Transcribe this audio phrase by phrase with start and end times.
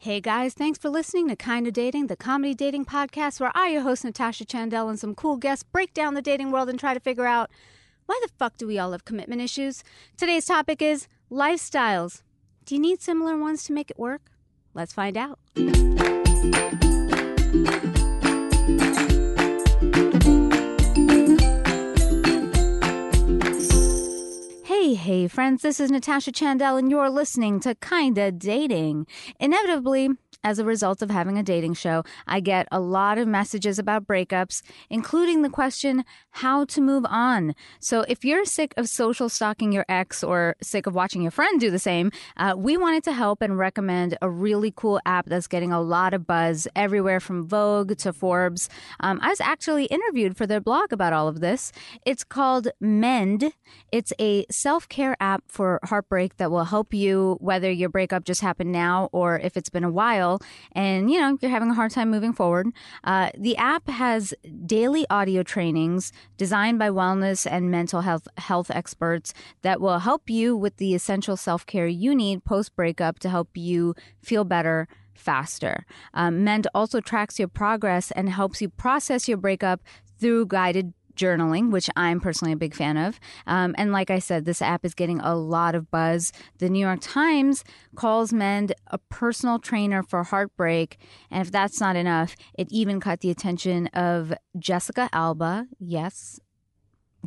[0.00, 3.82] Hey guys, thanks for listening to Kinda Dating, the comedy dating podcast where I, your
[3.82, 7.00] host Natasha Chandel, and some cool guests break down the dating world and try to
[7.00, 7.50] figure out
[8.06, 9.82] why the fuck do we all have commitment issues?
[10.16, 12.22] Today's topic is lifestyles.
[12.64, 14.30] Do you need similar ones to make it work?
[14.72, 15.40] Let's find out.
[25.08, 29.06] Hey, friends, this is Natasha Chandel, and you're listening to Kinda Dating.
[29.40, 30.10] Inevitably,
[30.44, 34.06] as a result of having a dating show, I get a lot of messages about
[34.06, 37.54] breakups, including the question how to move on.
[37.80, 41.60] So if you're sick of social stalking your ex or sick of watching your friend
[41.60, 45.48] do the same, uh, we wanted to help and recommend a really cool app that's
[45.48, 48.68] getting a lot of buzz everywhere from Vogue to Forbes.
[49.00, 51.72] Um, I was actually interviewed for their blog about all of this.
[52.06, 53.52] It's called Mend.
[53.90, 58.40] It's a self care app for heartbreak that will help you whether your breakup just
[58.40, 60.27] happened now or if it's been a while
[60.72, 62.66] and you know you're having a hard time moving forward.
[63.04, 64.34] Uh, the app has
[64.66, 70.56] daily audio trainings designed by wellness and mental health health experts that will help you
[70.56, 75.84] with the essential self care you need post breakup to help you feel better faster.
[76.14, 79.80] Um, Mend also tracks your progress and helps you process your breakup
[80.18, 83.20] through guided journaling, which I'm personally a big fan of.
[83.46, 86.32] Um, and like I said, this app is getting a lot of buzz.
[86.58, 87.64] The New York Times
[87.96, 90.98] calls Mend a personal trainer for heartbreak.
[91.30, 95.66] And if that's not enough, it even caught the attention of Jessica Alba.
[95.78, 96.40] Yes,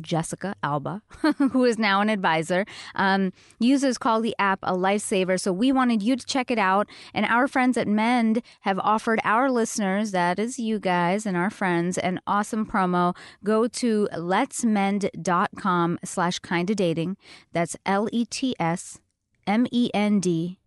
[0.00, 1.02] Jessica Alba,
[1.52, 2.64] who is now an advisor.
[2.94, 5.38] Um, users call the app a lifesaver.
[5.38, 6.88] So we wanted you to check it out.
[7.14, 11.50] And our friends at Mend have offered our listeners, that is you guys and our
[11.50, 13.16] friends, an awesome promo.
[13.44, 17.16] Go to letsmend.com slash kinda dating.
[17.52, 19.00] That's L E T S
[19.46, 20.58] M E N D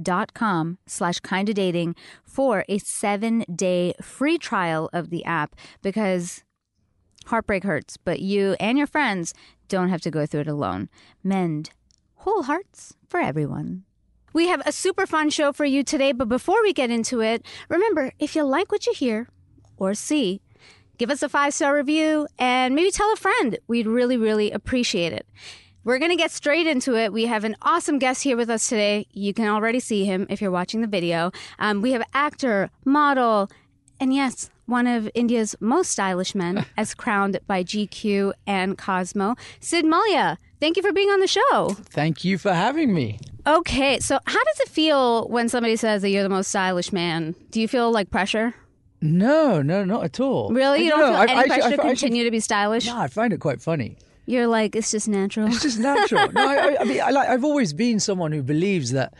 [0.00, 6.44] dot com slash kinda dating for a seven day free trial of the app because
[7.26, 9.34] Heartbreak hurts, but you and your friends
[9.68, 10.88] don't have to go through it alone.
[11.22, 11.70] Mend.
[12.16, 13.84] Whole hearts for everyone.
[14.32, 17.44] We have a super fun show for you today, but before we get into it,
[17.68, 19.28] remember if you like what you hear
[19.76, 20.40] or see,
[20.98, 23.58] give us a five star review and maybe tell a friend.
[23.66, 25.26] We'd really, really appreciate it.
[25.84, 27.12] We're going to get straight into it.
[27.12, 29.06] We have an awesome guest here with us today.
[29.10, 31.32] You can already see him if you're watching the video.
[31.58, 33.50] Um, we have actor, model,
[34.02, 39.84] and yes, one of India's most stylish men, as crowned by GQ and Cosmo, Sid
[39.84, 40.36] Mallya.
[40.60, 41.70] Thank you for being on the show.
[41.90, 43.18] Thank you for having me.
[43.46, 47.34] Okay, so how does it feel when somebody says that you're the most stylish man?
[47.50, 48.54] Do you feel like pressure?
[49.00, 50.50] No, no, not at all.
[50.52, 50.84] Really?
[50.84, 52.86] You don't No, feel I- any I- pressure I- to continue to be stylish?
[52.86, 53.96] No, I find it quite funny.
[54.26, 55.48] You're like, it's just natural.
[55.48, 56.30] It's just natural.
[56.32, 59.14] no, I, I- I mean, I like, I've always been someone who believes that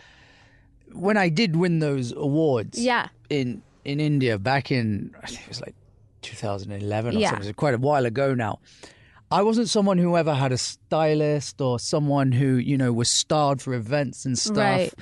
[0.93, 3.09] when I did win those awards Yeah.
[3.31, 5.75] in in India back in I think it was like
[6.23, 7.31] 2011 or Yeah.
[7.31, 8.59] something, so quite a while ago now.
[9.31, 13.63] I wasn't someone who ever had a stylist or someone who you know was starred
[13.63, 14.57] for events and stuff.
[14.57, 14.93] Right.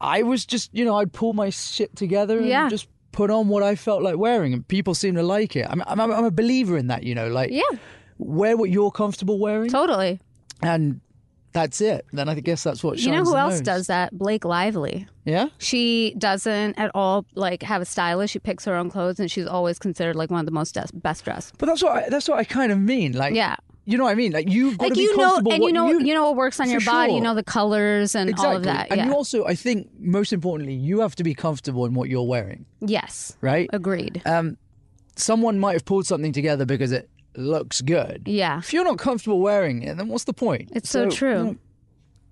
[0.00, 2.68] I was just, you know, I'd pull my shit together and Yeah.
[2.68, 5.66] just put on what I felt like wearing, and people seemed to like it.
[5.70, 7.62] I'm, I'm, I'm a believer in that, you know, like Yeah,
[8.18, 10.20] wear what you're comfortable wearing, totally.
[10.62, 11.00] and
[11.56, 12.04] that's it.
[12.12, 14.16] Then I guess that's what You know who else does that?
[14.16, 15.08] Blake Lively.
[15.24, 18.32] Yeah, She doesn't at all like have a stylist.
[18.34, 20.92] She picks her own clothes, and she's always considered like one of the most des-
[20.92, 21.56] best dressed.
[21.56, 23.12] but that's what I, that's what I kind of mean.
[23.12, 23.56] Like, Yeah.
[23.86, 24.32] you know what I mean?
[24.32, 26.24] Like you've got Like to be you know, comfortable and what you know, you, know
[26.26, 27.14] what works on your body.
[27.14, 28.50] You know the colors and exactly.
[28.50, 28.88] all of that.
[28.90, 29.06] And yeah.
[29.06, 32.66] you also, I think, most importantly, you have to be comfortable in what you're wearing,
[32.80, 33.34] yes.
[33.40, 33.70] right?
[33.72, 34.20] Agreed.
[34.26, 34.58] Um,
[35.16, 38.22] someone might have pulled something together because it looks good.
[38.26, 38.58] yeah.
[38.58, 40.70] If you're not comfortable wearing it, then what's the point?
[40.74, 41.36] It's so true.
[41.38, 41.56] you know,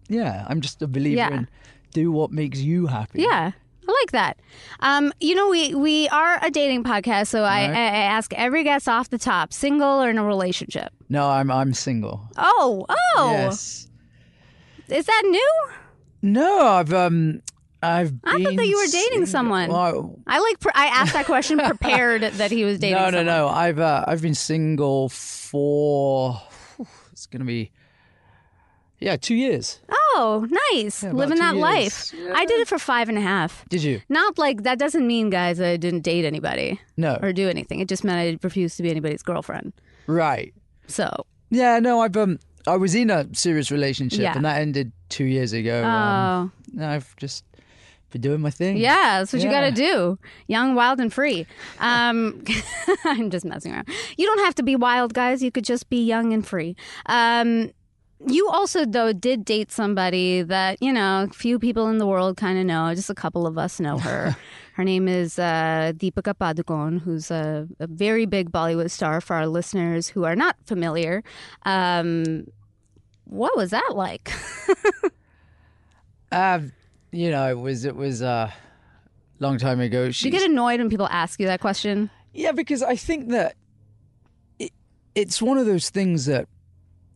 [0.08, 1.32] yeah, I'm just a believer Yeah.
[1.34, 1.48] in
[1.92, 3.22] do what makes you happy.
[3.22, 3.52] Yeah.
[3.86, 4.38] I like that.
[4.80, 7.76] Um, you know, we we are a dating podcast, so I, Right.
[7.76, 10.90] I, I ask every guest off the top, single or in a relationship.
[11.10, 12.22] No, I'm I'm single.
[12.38, 13.86] Oh, oh, Yes.
[14.88, 15.52] is that new?
[16.22, 17.42] No, I've um
[17.84, 19.68] I've I thought that you were dating someone.
[19.70, 20.60] Well, I like.
[20.60, 22.96] Pre- I asked that question prepared that he was dating.
[22.96, 23.26] no, no, someone.
[23.26, 23.48] no.
[23.48, 26.40] I've uh, I've been single for
[27.12, 27.70] it's gonna be
[28.98, 29.80] yeah two years.
[30.16, 31.02] Oh, nice.
[31.02, 31.62] about Living that years.
[31.62, 32.14] life.
[32.34, 33.64] I did it for five and a half.
[33.68, 34.00] Did you?
[34.08, 37.18] Not like that doesn't mean, guys, that I didn't date anybody No.
[37.20, 37.80] or do anything.
[37.80, 39.72] It just meant I refused to be anybody's girlfriend.
[40.06, 40.54] Right.
[40.86, 41.80] So, Yeah.
[41.80, 42.00] No.
[42.00, 44.34] I've um I was in a serious relationship Yeah.
[44.36, 45.84] and that ended two years ago.
[45.84, 47.44] Um, oh, I've just
[48.14, 48.76] been doing my thing.
[48.76, 50.18] yeah, that's what you got to do.
[50.46, 51.46] Young, wild, and free.
[51.80, 52.44] Um,
[53.04, 53.88] I'm just messing around.
[54.16, 55.42] You don't have to be wild, guys.
[55.42, 56.76] You could just be young and free.
[57.06, 57.72] Um,
[58.26, 62.58] you also though did date somebody that you know few people in the world kind
[62.58, 62.94] of know.
[62.94, 64.36] Just a couple of us know her.
[64.74, 69.20] her name is uh, Deepika Padukone, who's a, a, very big Bollywood star.
[69.20, 71.24] For our listeners who are not familiar,
[71.64, 72.46] um,
[73.24, 74.32] what was that like?
[76.30, 76.72] um,
[77.14, 78.50] you know, it was it was a uh,
[79.38, 80.10] long time ago.
[80.10, 82.10] Do you get annoyed when people ask you that question?
[82.32, 83.56] Yeah, because I think that
[84.58, 84.72] it,
[85.14, 86.48] it's one of those things that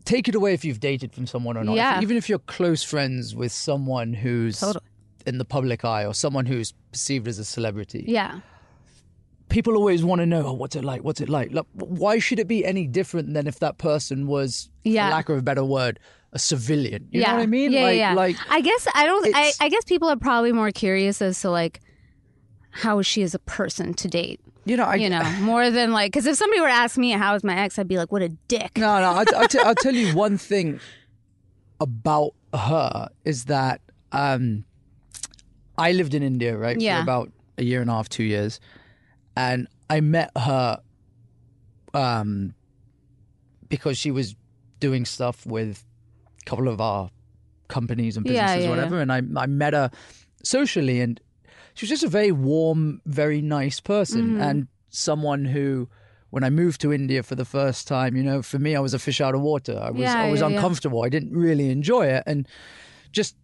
[0.04, 1.76] take it away if you've dated from someone or not.
[1.76, 1.96] Yeah.
[1.96, 4.84] If, even if you're close friends with someone who's totally.
[5.26, 8.04] in the public eye or someone who's perceived as a celebrity.
[8.06, 8.40] Yeah.
[9.48, 11.02] People always want to know, oh, what's it like?
[11.02, 11.52] What's it like?
[11.52, 11.66] like?
[11.72, 15.08] Why should it be any different than if that person was, yeah.
[15.08, 15.98] for lack of a better word,
[16.32, 17.08] a civilian?
[17.10, 17.28] You yeah.
[17.28, 17.72] know what I mean?
[17.72, 18.14] Yeah, like, yeah.
[18.14, 19.34] Like, I guess I don't.
[19.34, 21.80] I, I guess people are probably more curious as to like
[22.70, 24.40] how she is a person to date.
[24.64, 27.10] You know, I, you know, more than like, because if somebody were to ask me
[27.12, 28.76] how is my ex, I'd be like, what a dick.
[28.76, 30.80] No, no, I, I t- I'll tell you one thing
[31.80, 33.80] about her is that
[34.12, 34.64] um,
[35.76, 36.98] I lived in India, right, yeah.
[36.98, 38.60] for about a year and a half, two years,
[39.36, 40.80] and I met her
[41.94, 42.54] um,
[43.68, 44.34] because she was
[44.80, 45.84] doing stuff with
[46.48, 47.10] couple of our
[47.68, 49.02] companies and businesses, yeah, yeah, whatever, yeah.
[49.02, 49.90] and I I met her
[50.42, 51.20] socially and
[51.74, 54.40] she was just a very warm, very nice person mm-hmm.
[54.40, 55.88] and someone who
[56.30, 58.94] when I moved to India for the first time, you know, for me I was
[58.94, 59.78] a fish out of water.
[59.78, 61.04] I was yeah, I was uncomfortable.
[61.04, 62.48] I didn't really enjoy it and
[63.12, 63.36] just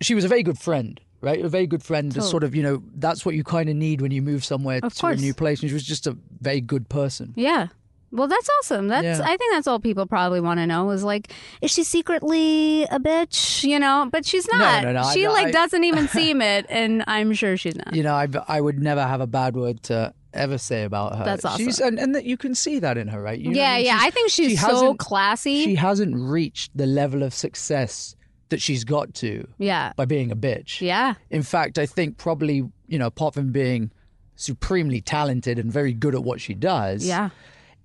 [0.00, 1.00] she was a very good friend.
[1.20, 2.12] Right, a very good friend.
[2.12, 4.80] To sort of, you know, that's what you kind of need when you move somewhere
[4.82, 5.18] of to course.
[5.18, 5.62] a new place.
[5.62, 7.32] And she was just a very good person.
[7.34, 7.68] Yeah,
[8.14, 8.88] well, that's awesome.
[8.88, 9.24] That's Yeah.
[9.24, 12.98] I think that's all people probably want to know is like, is she secretly a
[13.00, 13.64] bitch?
[13.64, 14.84] You know, but she's not.
[14.84, 17.94] no, no, I- she like I- doesn't even seem it, and I'm sure she's not.
[17.94, 21.24] You know, I, I would never have a bad word to ever say about her.
[21.24, 21.64] That's awesome.
[21.64, 23.38] She's, and, and that you can see that in her, right?
[23.38, 23.86] You know yeah, I mean?
[23.86, 23.98] yeah.
[24.00, 25.64] I think she's she so classy.
[25.64, 28.16] She hasn't reached the level of success
[28.50, 30.80] that she's got to yeah, by being a bitch.
[30.80, 33.90] yeah, In fact, I think probably, you know, apart from being
[34.36, 37.30] supremely talented and very good at what she does, yeah.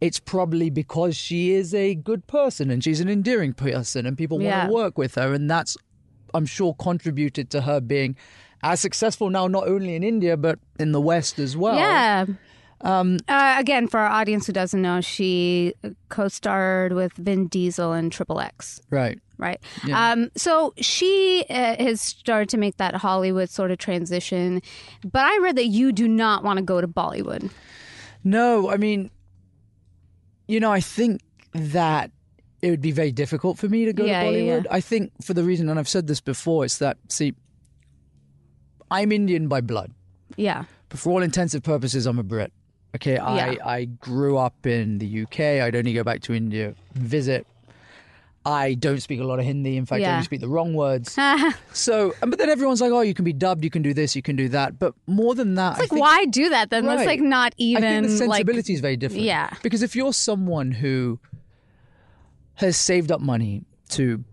[0.02, 4.42] It's probably because she is a good person and she's an endearing person and people
[4.42, 4.60] Yeah.
[4.60, 5.34] want to work with her.
[5.34, 5.76] And that's,
[6.34, 8.16] I'm sure, contributed to her being
[8.64, 11.76] as successful now, not only in India, but in the West as well.
[11.76, 12.26] Yeah.
[12.82, 15.74] Um, uh, again, for our audience who doesn't know, she
[16.08, 18.80] co-starred with Vin Diesel in Triple X.
[18.90, 19.20] Right.
[19.38, 19.60] Right.
[19.94, 24.62] Um, so she uh, has started to make that Hollywood sort of transition,
[25.04, 27.50] but I read that you do not want to go to Bollywood.
[28.24, 29.10] No, I mean,
[30.50, 31.22] you know, I think
[31.54, 32.10] that
[32.62, 34.64] it would be very difficult for me to go Yeah, to Bollywood.
[34.66, 34.70] yeah.
[34.72, 37.34] I think for the reason, and I've said this before, it's that, see,
[38.92, 39.92] I'm Indian by blood.
[40.36, 40.66] Yeah.
[40.90, 42.52] But for all intensive purposes, I'm a Brit.
[42.96, 43.66] Okay, I, Yeah.
[43.66, 45.40] I grew up in the UK.
[45.62, 47.46] I'd only go back to India, visit.
[48.46, 49.76] I don't speak a lot of Hindi.
[49.78, 50.14] In fact, I Yeah.
[50.14, 51.16] only speak the wrong words.
[51.74, 54.16] So, and- but then everyone's like, "Oh, you can be dubbed, you can do this,
[54.16, 56.86] you can do that." But more than that, I Like, think, why do that then?
[56.86, 57.08] That's Right.
[57.08, 59.24] like not even I think the like sensibility is very different.
[59.24, 59.50] Yeah.
[59.62, 61.20] Because if you're someone who
[62.56, 64.24] has saved up money to,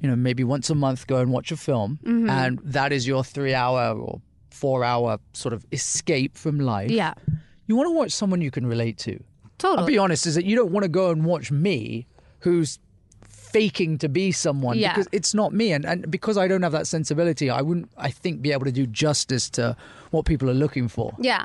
[0.00, 2.28] you know, maybe once a month go and watch a film, Mm-hmm.
[2.30, 4.20] and that is your three hour or
[4.50, 7.14] four hour sort of escape from life, yeah,
[7.66, 9.12] you want to watch someone you can relate to.
[9.12, 9.24] Totally.
[9.62, 9.92] I'll totally.
[9.92, 12.06] be honest, is that you don't want to go and watch me
[12.40, 12.78] who's
[13.54, 14.92] faking to be someone Yeah.
[14.92, 18.10] because it's not me and, and because I don't have that sensibility I wouldn't I
[18.10, 19.76] think be able to do justice to
[20.10, 21.08] what people are looking for.
[21.20, 21.44] Yeah.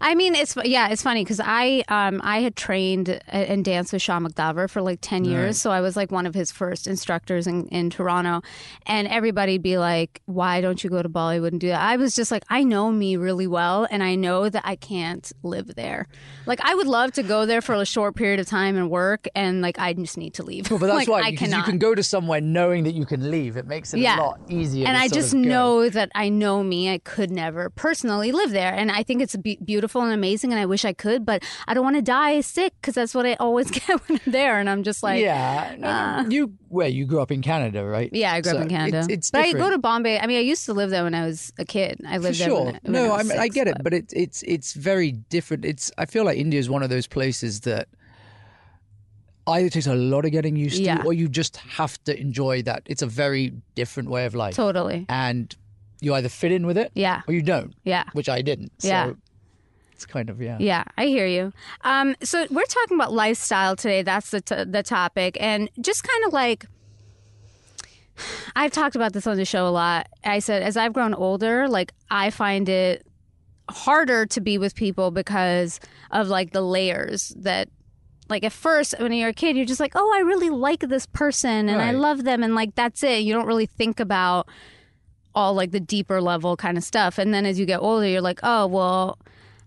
[0.00, 4.02] I mean, it's yeah, it's funny because I um I had trained and danced with
[4.02, 5.54] Shiamak Davar for like ten years, Right.
[5.56, 8.42] so I was like one of his first instructors in, in Toronto,
[8.86, 12.14] and everybody'd be like, "Why don't you go to Bollywood and do that?" I was
[12.14, 16.06] just like, I know me really well, and I know that I can't live there.
[16.46, 19.26] Like, I would love to go there for a short period of time and work,
[19.34, 20.68] and like I just need to leave.
[20.68, 21.58] But that's like, why I cannot.
[21.58, 23.56] you can go to somewhere knowing that you can leave.
[23.56, 24.18] It makes it Yeah.
[24.18, 24.86] a lot easier.
[24.86, 26.90] and I just know that I know me.
[26.92, 30.58] I could never personally live there, and I think it's be- beautiful and amazing, and
[30.60, 33.34] I wish I could, but I don't want to die sick because that's what I
[33.34, 37.04] always get when I'm there, and I'm just like, yeah, no, uh, you where you
[37.06, 38.10] grew up in Canada, right?
[38.12, 40.18] yeah, I grew up in Canada, It's, it's but I go to Bombay.
[40.18, 42.00] I mean, I used to live there when I was a kid.
[42.06, 42.48] I For lived there.
[42.48, 42.64] sure.
[42.64, 44.72] When, when no, I, I mean I six, get it, but- but it's it's it's
[44.74, 45.64] very different.
[45.64, 47.86] It's I feel like India is one of those places that
[49.46, 50.98] either takes a lot of getting used Yeah.
[50.98, 52.82] to, or you just have to enjoy that.
[52.86, 55.54] It's a very different way of life, totally, and
[56.02, 58.04] you either fit in with it, yeah, or you don't, yeah.
[58.12, 58.72] which I didn't.
[58.78, 59.12] So Yeah.
[60.00, 60.56] It's kind of yeah.
[60.58, 61.52] Yeah, I hear you.
[61.82, 64.00] Um, so we're talking about lifestyle today.
[64.02, 66.64] That's the t- the topic, and just kind of like
[68.56, 70.08] I've talked about this on the show a lot.
[70.24, 73.06] I said as I've grown older, like I find it
[73.68, 75.80] harder to be with people because
[76.10, 77.68] of like the layers that
[78.30, 81.04] like at first when you're a kid, you're just like, oh, I really like this
[81.04, 83.18] person and I love them, and like that's it.
[83.18, 84.48] You don't really think about
[85.34, 87.18] all like the deeper level kind of stuff.
[87.18, 89.18] And then as you get older, you're like, oh, well,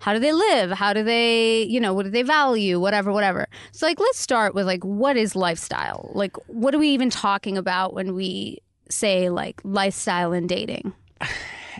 [0.03, 0.69] how do they live?
[0.71, 2.77] How do they, you know, what do they value?
[2.77, 3.47] Whatever, whatever.
[3.71, 6.11] So like, let's start with like, what is lifestyle?
[6.13, 10.91] Like, what are we even talking about when we say like lifestyle and dating?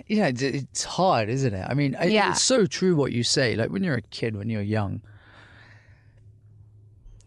[0.08, 1.66] Yeah, it's, it's hard, isn't it?
[1.70, 2.32] I mean, Yeah.
[2.32, 3.56] it's so true what you say.
[3.56, 5.02] Like when you're a kid, when you're young,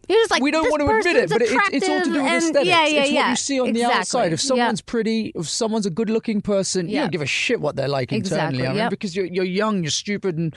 [0.09, 2.05] You're just like we don't want to admit it, but it, it's, it's all to
[2.05, 2.67] do with and- aesthetics.
[2.67, 3.21] Yeah, yeah, it's yeah.
[3.21, 4.33] what you see on the outside.
[4.33, 4.47] If Yeah.
[4.47, 8.11] someone's pretty, if someone's a good-looking person, you don't give a shit what they're like
[8.11, 8.47] internally.
[8.59, 8.89] Exactly, I mean, yep.
[8.89, 10.55] because you're you're young, you're stupid, and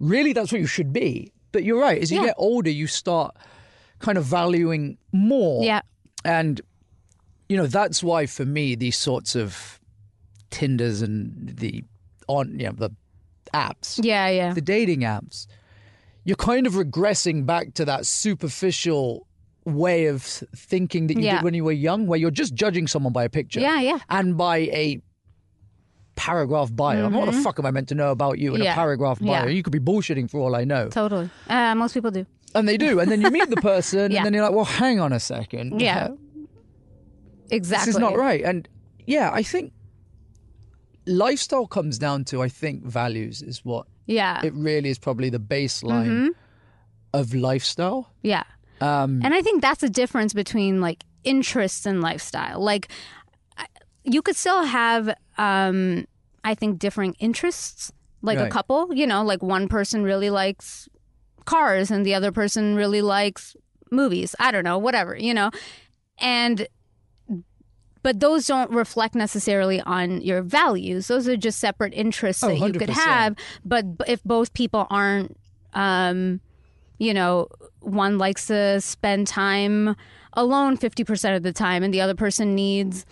[0.00, 1.32] really that's what you should be.
[1.52, 2.00] But you're right.
[2.02, 2.26] As you Yeah.
[2.26, 3.36] get older, you start
[4.00, 5.62] kind of valuing more.
[5.64, 5.82] yeah,
[6.24, 6.60] And
[7.48, 9.78] you know that's why for me these sorts of
[10.50, 11.84] Tinders and the
[12.28, 12.90] on you know the
[13.54, 15.46] apps, yeah, yeah, the dating apps,
[16.24, 19.26] you're kind of regressing back to that superficial
[19.64, 21.36] way of thinking that you Yeah.
[21.36, 23.98] did when you were young, where you're just judging someone by a picture yeah, yeah.
[24.08, 25.00] and by a
[26.28, 27.08] paragraph bio.
[27.08, 28.64] Mean, what the fuck am I meant to know about you in Mm-hmm.
[28.64, 28.72] Yeah.
[28.72, 29.28] a paragraph bio?
[29.30, 29.46] Yeah.
[29.46, 30.88] You could be bullshitting for all I know.
[30.88, 31.28] Totally.
[31.48, 32.24] Uh, most people do.
[32.54, 33.00] And they do.
[33.00, 34.18] And then you meet the person, Yeah.
[34.18, 35.80] and then you're like, well, hang on a second.
[35.80, 36.08] Yeah.
[37.50, 37.86] Exactly.
[37.86, 38.42] This is not right.
[38.44, 38.68] And
[39.06, 39.72] yeah, I think
[41.06, 44.44] lifestyle comes down to, I think, values is what Yeah.
[44.44, 46.28] it really is probably the baseline Mm-hmm.
[47.14, 48.12] of lifestyle.
[48.22, 48.44] yeah.
[48.82, 52.60] Um, And I think that's the difference between like interests and lifestyle.
[52.60, 52.88] Like
[54.04, 56.06] you could still have um
[56.44, 57.92] I think differing interests
[58.22, 60.88] like a couple, you know, like one person really likes
[61.46, 63.56] cars and the other person really likes
[63.90, 64.34] movies.
[64.38, 65.50] I don't know, whatever, you know.
[66.18, 66.66] And
[68.02, 71.08] but those don't reflect necessarily on your values.
[71.08, 72.92] Those are just separate interests Oh, that you could 100%.
[72.94, 73.36] have.
[73.64, 75.36] But if both people aren't,
[75.74, 76.40] um,
[76.98, 77.48] you know,
[77.80, 79.96] one likes to spend time
[80.32, 83.04] alone 50% of the time and the other person needs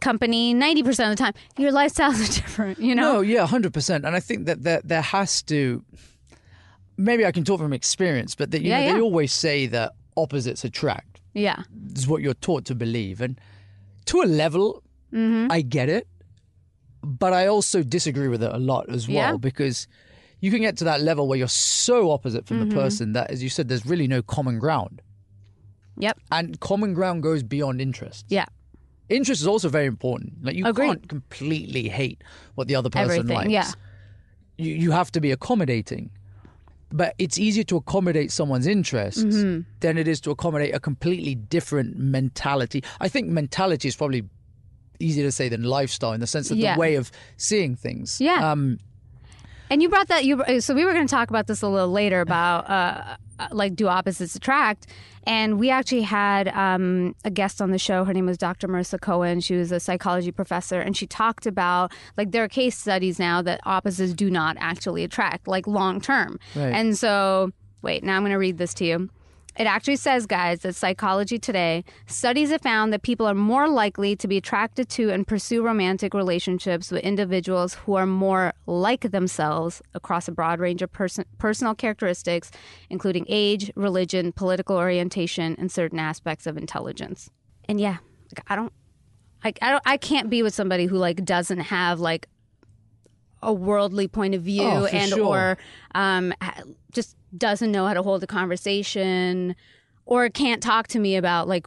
[0.00, 3.14] company 90% of the time, your lifestyles are different, you know?
[3.14, 4.04] No, yeah, hundred percent.
[4.04, 5.84] And I think that there there has to.
[6.96, 9.92] Maybe I can talk from experience, but that you Yeah, know they always say that
[10.16, 11.20] opposites attract.
[11.32, 11.62] Yeah.
[11.96, 13.40] Is what you're taught to believe, and
[14.06, 15.50] to a level, Mm-hmm.
[15.50, 16.06] I get it,
[17.02, 19.36] but I also disagree with it a lot as well Yeah.
[19.38, 19.88] because
[20.40, 22.68] you can get to that level where you're so opposite from Mm-hmm.
[22.70, 25.02] the person that, as you said, there's really no common ground,
[25.98, 26.16] Yep.
[26.30, 28.26] and common ground goes beyond interest.
[28.28, 28.46] Yeah.
[29.10, 30.42] Interest is also very important.
[30.42, 30.86] Like you Agreed.
[30.86, 32.22] can't completely hate
[32.54, 33.50] what the other person Everything, likes.
[33.50, 33.70] yeah.
[34.56, 36.10] You you have to be accommodating.
[36.92, 39.60] But it's easier to accommodate someone's interests Mm-hmm.
[39.80, 42.82] than it is to accommodate a completely different mentality.
[43.00, 44.24] I think mentality is probably
[44.98, 46.74] easier to say than lifestyle in the sense of Yeah.
[46.74, 48.20] the way of seeing things.
[48.20, 48.50] Yeah.
[48.50, 48.78] Um,
[49.70, 51.90] And you brought that you so we were going to talk about this a little
[51.92, 54.86] later about uh, uh, like do opposites attract
[55.24, 58.66] and we actually had um, a guest on the show her name was Dr.
[58.68, 62.76] Marissa Cohen she was a psychology professor and she talked about like there are case
[62.76, 66.74] studies now that opposites do not actually attract like long term Right.
[66.74, 67.50] and so
[67.82, 69.08] wait now I'm going to read this to you
[69.58, 74.14] it actually says, guys, that Psychology Today studies have found that people are more likely
[74.16, 79.82] to be attracted to and pursue romantic relationships with individuals who are more like themselves
[79.94, 82.50] across a broad range of person- personal characteristics,
[82.88, 87.28] including age, religion, political orientation, and certain aspects of intelligence.
[87.68, 87.98] And yeah,
[88.34, 88.72] like, I don't,
[89.44, 92.28] like, I don't, I can't be with somebody who like doesn't have like
[93.42, 95.24] a worldly point of view Oh, and sure.
[95.24, 95.58] or
[95.94, 96.34] um,
[96.92, 99.54] just doesn't know how to hold a conversation
[100.04, 101.66] or can't talk to me about like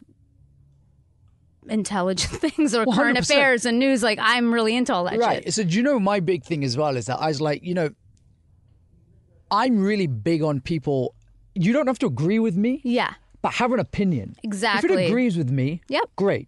[1.69, 3.21] intelligent things or current 100%.
[3.21, 5.43] affairs and news like i'm really into all that right.
[5.45, 7.63] shit So do you know my big thing as well is that I was like,
[7.63, 7.89] you know,
[9.49, 11.13] I'm really big on people.
[11.55, 14.35] You don't have to agree with me, yeah but have an opinion.
[14.41, 14.93] Exactly.
[14.93, 16.03] If it agrees with me, Yep.
[16.15, 16.47] great.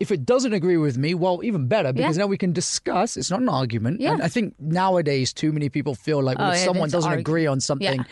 [0.00, 3.18] If it doesn't agree with me, well, even better because now we can discuss.
[3.18, 4.00] It's not an argument.
[4.00, 4.12] Yeah.
[4.12, 7.12] And I think nowadays too many people feel like well, Oh, if yeah, someone doesn't
[7.12, 8.04] argu- agree on something, Yeah.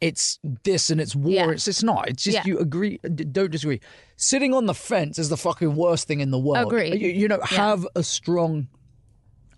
[0.00, 1.32] it's this and it's war.
[1.32, 1.50] Yeah.
[1.50, 2.08] It's it's not.
[2.08, 2.42] It's just Yeah.
[2.44, 2.98] you agree.
[2.98, 3.80] Don't disagree.
[4.16, 6.66] Sitting on the fence is the fucking worst thing in the world.
[6.66, 7.00] Agreed.
[7.00, 8.66] You, you know, have a strong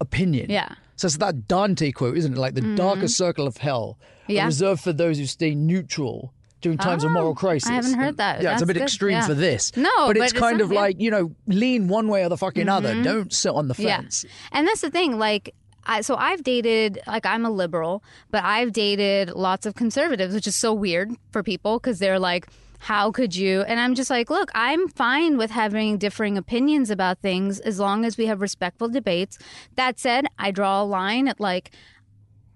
[0.00, 0.50] opinion.
[0.50, 0.64] Yeah.
[0.64, 0.74] Mm-hmm.
[0.96, 2.38] So it's that Dante quote, isn't it?
[2.38, 4.44] Like the darkest circle of hell, Yeah.
[4.44, 7.70] reserved for those who stay neutral during times of Oh, moral crisis.
[7.70, 8.42] I haven't heard that.
[8.42, 8.82] Yeah, it's a bit good.
[8.82, 9.26] extreme Yeah.
[9.26, 9.76] for this.
[9.76, 10.68] No, but but it's it's kind of.
[10.68, 10.76] Mm-hmm.
[10.76, 13.02] like you know, lean one way or the fucking other.
[13.02, 14.24] Don't sit on the fence.
[14.24, 14.30] Yeah.
[14.52, 15.18] And that's the thing.
[15.18, 15.54] Like,
[15.86, 20.46] I, so I've dated, like, I'm a liberal, but I've dated lots of conservatives, which
[20.46, 22.46] is so weird for people because they're like,
[22.78, 23.62] how could you?
[23.62, 28.04] And I'm just like, look, I'm fine with having differing opinions about things as long
[28.04, 29.38] as we have respectful debates.
[29.76, 31.72] That said, I draw a line at like,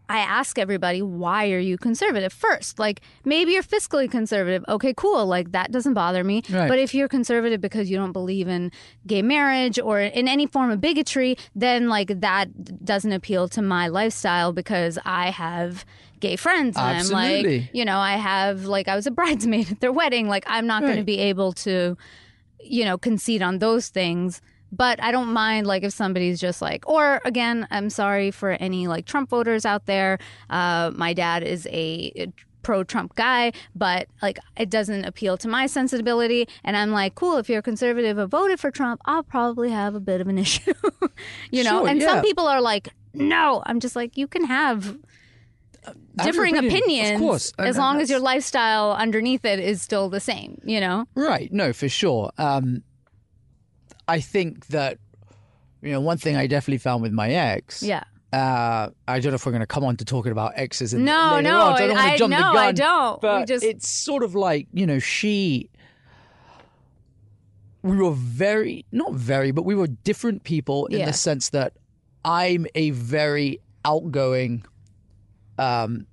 [0.08, 2.78] I ask everybody, why are you conservative first?
[2.78, 4.62] Like, maybe you're fiscally conservative.
[4.68, 5.24] Okay, cool.
[5.24, 6.42] Like, that doesn't bother me.
[6.50, 6.68] Right.
[6.68, 8.70] But if you're conservative because you don't believe in
[9.06, 13.88] gay marriage or in any form of bigotry, then, like, that doesn't appeal to my
[13.88, 15.86] lifestyle because I have
[16.20, 16.76] gay friends.
[16.76, 17.60] And I'm Absolutely.
[17.60, 20.28] like, you know, I have, like, I was a bridesmaid at their wedding.
[20.28, 21.96] Like, I'm not going to be able to,
[22.60, 24.42] you know, concede on those things.
[24.76, 28.86] But I don't mind like if somebody's just like, or again, I'm sorry for any
[28.86, 30.18] like Trump voters out there.
[30.50, 32.32] Uh, my dad is a
[32.64, 36.48] pro Trump guy, but like it doesn't appeal to my sensibility.
[36.64, 39.94] And I'm like, cool, if you're a conservative or voted for Trump, I'll probably have
[39.94, 40.72] a bit of an issue,
[41.52, 41.80] you know?
[41.80, 42.06] Sure, and yeah.
[42.06, 44.96] some people are like, no, I'm just like, you can have
[46.16, 47.52] differing opinion, of course.
[47.58, 51.06] As long as your lifestyle underneath it is still the same, you know?
[51.14, 51.52] Right.
[51.52, 52.32] No, for sure.
[52.38, 52.82] Um,
[54.08, 54.98] I think that
[55.82, 57.82] you know one thing I definitely found with my ex.
[57.82, 58.04] Yeah.
[58.32, 60.92] Uh, I don't know if we're going to come on to talking about exes.
[60.92, 62.56] And No, later no, on, so I don't want I- to jump no, the gun.
[62.56, 63.22] I don't.
[63.22, 65.70] We But just- it's sort of like you know she.
[67.82, 71.06] We were very not very, but we were different people in Yeah.
[71.06, 71.74] the sense that
[72.24, 74.64] I'm a very outgoing,
[75.58, 76.06] um,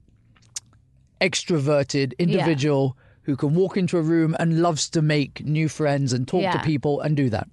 [1.21, 6.27] extroverted individual who can walk into a room and loves to make new friends and
[6.27, 7.47] talk to people and do that.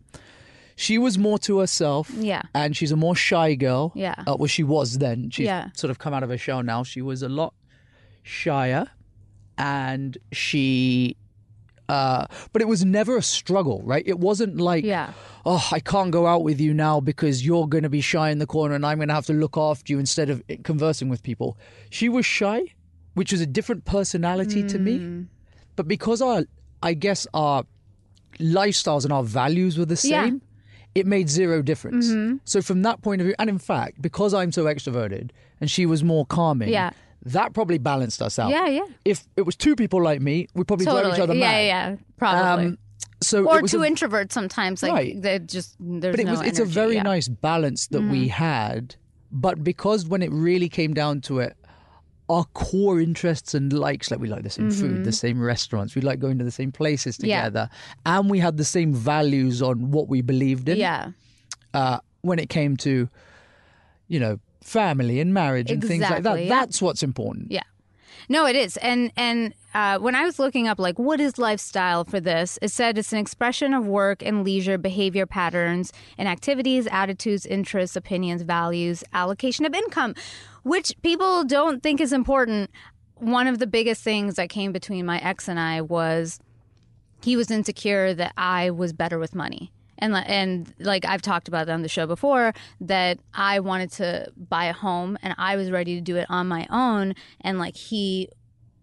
[0.85, 2.43] She was more to herself Yeah.
[2.55, 3.91] and she's a more shy girl.
[3.97, 4.15] Yeah.
[4.27, 5.31] Uh, well, she was then.
[5.31, 5.71] She's Yeah.
[5.75, 6.85] sort of come out of her shell now.
[6.85, 7.53] She was a lot
[8.23, 8.87] shyer,
[9.57, 11.17] and she.
[11.89, 14.03] Uh, but it was never a struggle, right?
[14.07, 15.13] It wasn't like, Yeah.
[15.47, 18.39] oh, I can't go out with you now because you're going to be shy in
[18.39, 21.23] the corner and I'm going to have to look after you instead of conversing with
[21.23, 21.57] people.
[21.89, 22.61] She was shy,
[23.15, 24.83] which was a different personality to Mm.
[24.83, 25.27] me.
[25.77, 26.45] But because our,
[26.83, 27.65] I guess our
[28.39, 30.25] lifestyles and our values were the Yeah.
[30.27, 30.43] same,
[30.95, 32.13] it made zero difference.
[32.45, 35.31] So from that point of view, and in fact, because I'm so extroverted
[35.61, 36.91] and she was more calming, Yeah.
[37.25, 38.51] that probably balanced us out.
[38.51, 38.87] Yeah, yeah.
[39.05, 41.61] If it was two people like me, we'd probably drive each other yeah, mad.
[41.61, 41.97] yeah, yeah.
[42.17, 42.67] Probably.
[42.67, 42.79] Um,
[43.21, 44.83] so or two a, introverts sometimes.
[44.83, 45.21] Like Right.
[45.23, 47.01] they just there's but it no was it's a very yeah.
[47.01, 47.09] Mm-hmm.
[47.09, 48.95] nice balance that we had.
[49.31, 51.57] But because when it really came down to it,
[52.31, 56.03] our core interests and likes, like we like the same food, the same restaurants, we
[56.03, 57.27] like going to the same places Mm-hmm.
[57.27, 57.45] Yeah.
[57.45, 57.71] together,
[58.05, 60.77] and we had the same values on what we believed in.
[60.77, 61.13] Yeah.
[61.75, 63.09] uh, when it came to,
[64.09, 66.43] you know, family and marriage and things like that.
[66.43, 66.49] Yeah.
[66.49, 67.51] That's what's important.
[67.53, 67.63] Yeah.
[68.31, 68.77] No, it is.
[68.79, 72.71] And and uh, when I was looking up like what is lifestyle for this, it
[72.71, 78.43] said it's an expression of work and leisure behavior patterns and activities, attitudes, interests, opinions,
[78.43, 80.15] values, allocation of income,
[80.63, 82.71] which people don't think is important.
[83.15, 86.39] One of the biggest things that came between my ex and I was
[87.23, 89.73] he was insecure that I was better with money.
[89.99, 94.33] And, and like I've talked about it on the show before, that I wanted to
[94.37, 97.15] buy a home and I was ready to do it on my own.
[97.41, 98.29] And like he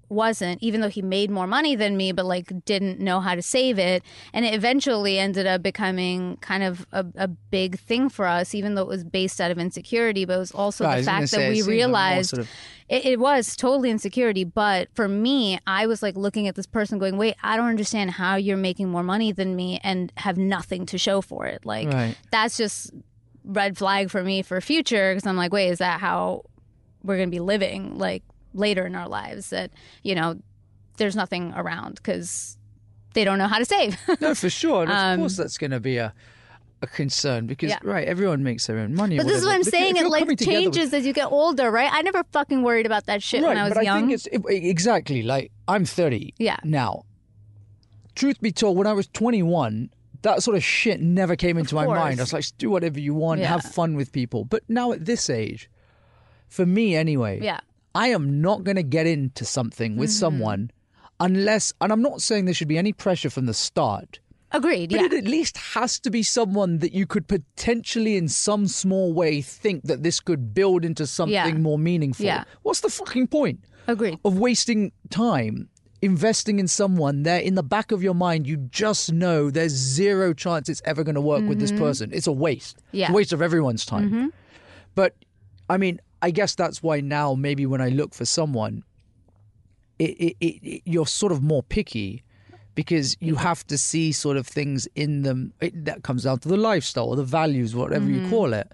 [0.10, 3.42] wasn't, even though he made more money than me, but like didn't know how to
[3.42, 4.04] save it.
[4.34, 8.76] And it eventually ended up becoming kind of a, a big thing for us, even
[8.76, 11.50] though it was based out of insecurity, but it was also the fact that it
[11.50, 12.50] we seems like more realized sort of-
[12.88, 17.00] it, it was totally insecurity, but for me, I was like looking at this person
[17.00, 20.86] going, wait, I don't understand how you're making more money than me and have nothing
[20.88, 21.66] to show for it.
[21.66, 22.16] Like, Right.
[22.30, 22.92] that's just
[23.44, 26.44] red flag for me for future because I'm like, wait, is that how
[27.04, 28.24] we're going to be living like
[28.56, 29.50] later in our lives?
[29.52, 29.72] That,
[30.04, 30.40] you know,
[30.98, 32.58] there's nothing around because
[33.14, 33.98] they don't know how to save.
[34.22, 34.84] No, for sure.
[34.84, 36.14] And of Um, course, that's going to be a
[36.82, 37.80] a concern because Yeah.
[37.84, 39.16] right, everyone makes their own money.
[39.18, 39.56] but this is what.
[39.56, 39.96] I'm saying.
[39.96, 40.40] It like together with-
[40.74, 41.90] changes as you get older, right?
[41.92, 43.98] I never fucking worried about that shit right, when I was but young.
[43.98, 46.34] I think it's it, exactly like I'm 30.
[46.38, 46.58] Yeah.
[46.66, 47.04] Now,
[48.16, 49.90] truth be told, when I was 21,
[50.22, 52.20] that sort of shit never came into my mind.
[52.20, 53.48] I was like, do whatever you want, Yeah.
[53.48, 54.44] have fun with people.
[54.44, 55.70] But now at this age,
[56.50, 57.62] for me anyway, yeah.
[57.96, 60.20] I am not going to get into something with Mm-hmm.
[60.20, 60.72] someone
[61.20, 64.20] unless, and I'm not saying there should be any pressure from the start,
[64.52, 64.90] Agreed.
[64.92, 65.06] but yeah.
[65.06, 69.42] it at least has to be someone that you could potentially, in some small way,
[69.42, 71.52] think that this could build into something Yeah.
[71.54, 72.26] more meaningful.
[72.26, 72.44] Yeah.
[72.64, 74.20] What's the fucking point Agreed.
[74.26, 75.70] of wasting time?
[76.02, 80.34] Investing in someone there in the back of your mind, you just know there's zero
[80.34, 82.12] chance it's ever going to work with this person.
[82.14, 82.78] It's a waste.
[82.78, 82.98] Mm-hmm.
[82.98, 83.06] Yeah.
[83.06, 83.14] Mm-hmm.
[83.14, 84.32] a waste of everyone's time.
[84.94, 85.16] But
[85.70, 88.84] I mean, I guess that's why now maybe when I look for someone,
[90.00, 92.24] it, it, it, you're sort of more picky
[92.74, 95.54] because you have to see sort of things in them.
[95.62, 98.24] It, that comes down to the lifestyle or the values, whatever Mm-hmm.
[98.26, 98.72] you call it,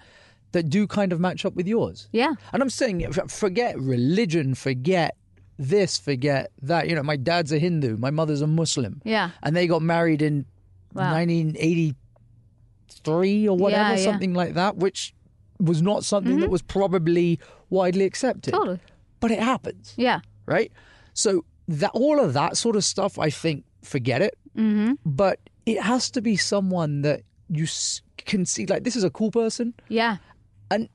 [0.54, 2.08] that do kind of match up with yours.
[2.12, 2.34] Yeah.
[2.54, 5.16] And I'm saying, forget religion, forget
[5.60, 6.88] this, forget that.
[6.90, 9.02] You know, my dad's a Hindu, my mother's a Muslim.
[9.06, 9.30] Yeah.
[9.44, 10.46] And they got married in
[10.94, 11.14] Wow.
[11.14, 14.04] 1983 or whatever, Yeah, yeah.
[14.04, 15.14] something like that, which
[15.62, 18.54] was not something that was probably widely accepted.
[18.54, 18.80] Totally.
[19.19, 20.21] But it happens, Yeah.
[20.45, 20.71] right?
[21.13, 24.38] So that all of that sort of stuff, I think, forget it.
[24.58, 24.93] Mm-hmm.
[25.06, 27.67] But it has to be someone that you
[28.17, 30.17] can see, like, this is a cool person, Yeah.
[30.69, 30.89] and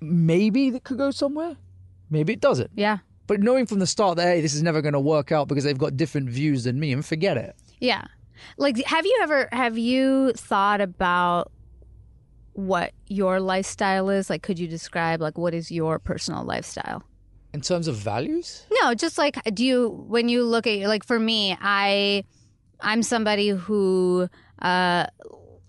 [0.00, 1.56] maybe that could go somewhere.
[2.10, 2.70] Maybe it doesn't.
[2.74, 2.98] Yeah.
[3.26, 5.64] But knowing from the start that hey, this is never going to work out because
[5.64, 7.56] they've got different views than me, and forget it.
[7.80, 8.04] Yeah.
[8.58, 11.52] Like have you ever have you thought about
[12.54, 14.28] what your lifestyle is?
[14.30, 17.02] Like could you describe like what is your personal lifestyle?
[17.54, 21.18] In terms of values, No, just like do you when you look at like for
[21.18, 22.24] me, I
[22.80, 24.28] I'm somebody who
[24.60, 25.06] uh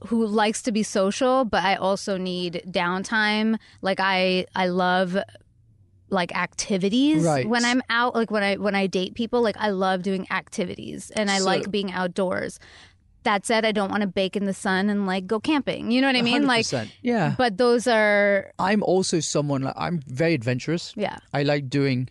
[0.07, 3.57] who likes to be social, but I also need downtime.
[3.81, 5.17] Like I I love
[6.09, 7.47] like activities Right.
[7.47, 11.11] when I'm out like when I when I date people, like I love doing activities
[11.15, 12.59] and I So- like being outdoors.
[13.23, 15.91] That said, I don't want to bake in the sun and like go camping.
[15.91, 16.45] You know what I mean?
[16.45, 16.89] Like 100%.
[17.01, 17.35] yeah.
[17.37, 20.93] but those are I'm also someone like I'm very adventurous.
[20.95, 21.17] yeah.
[21.33, 22.09] I like doing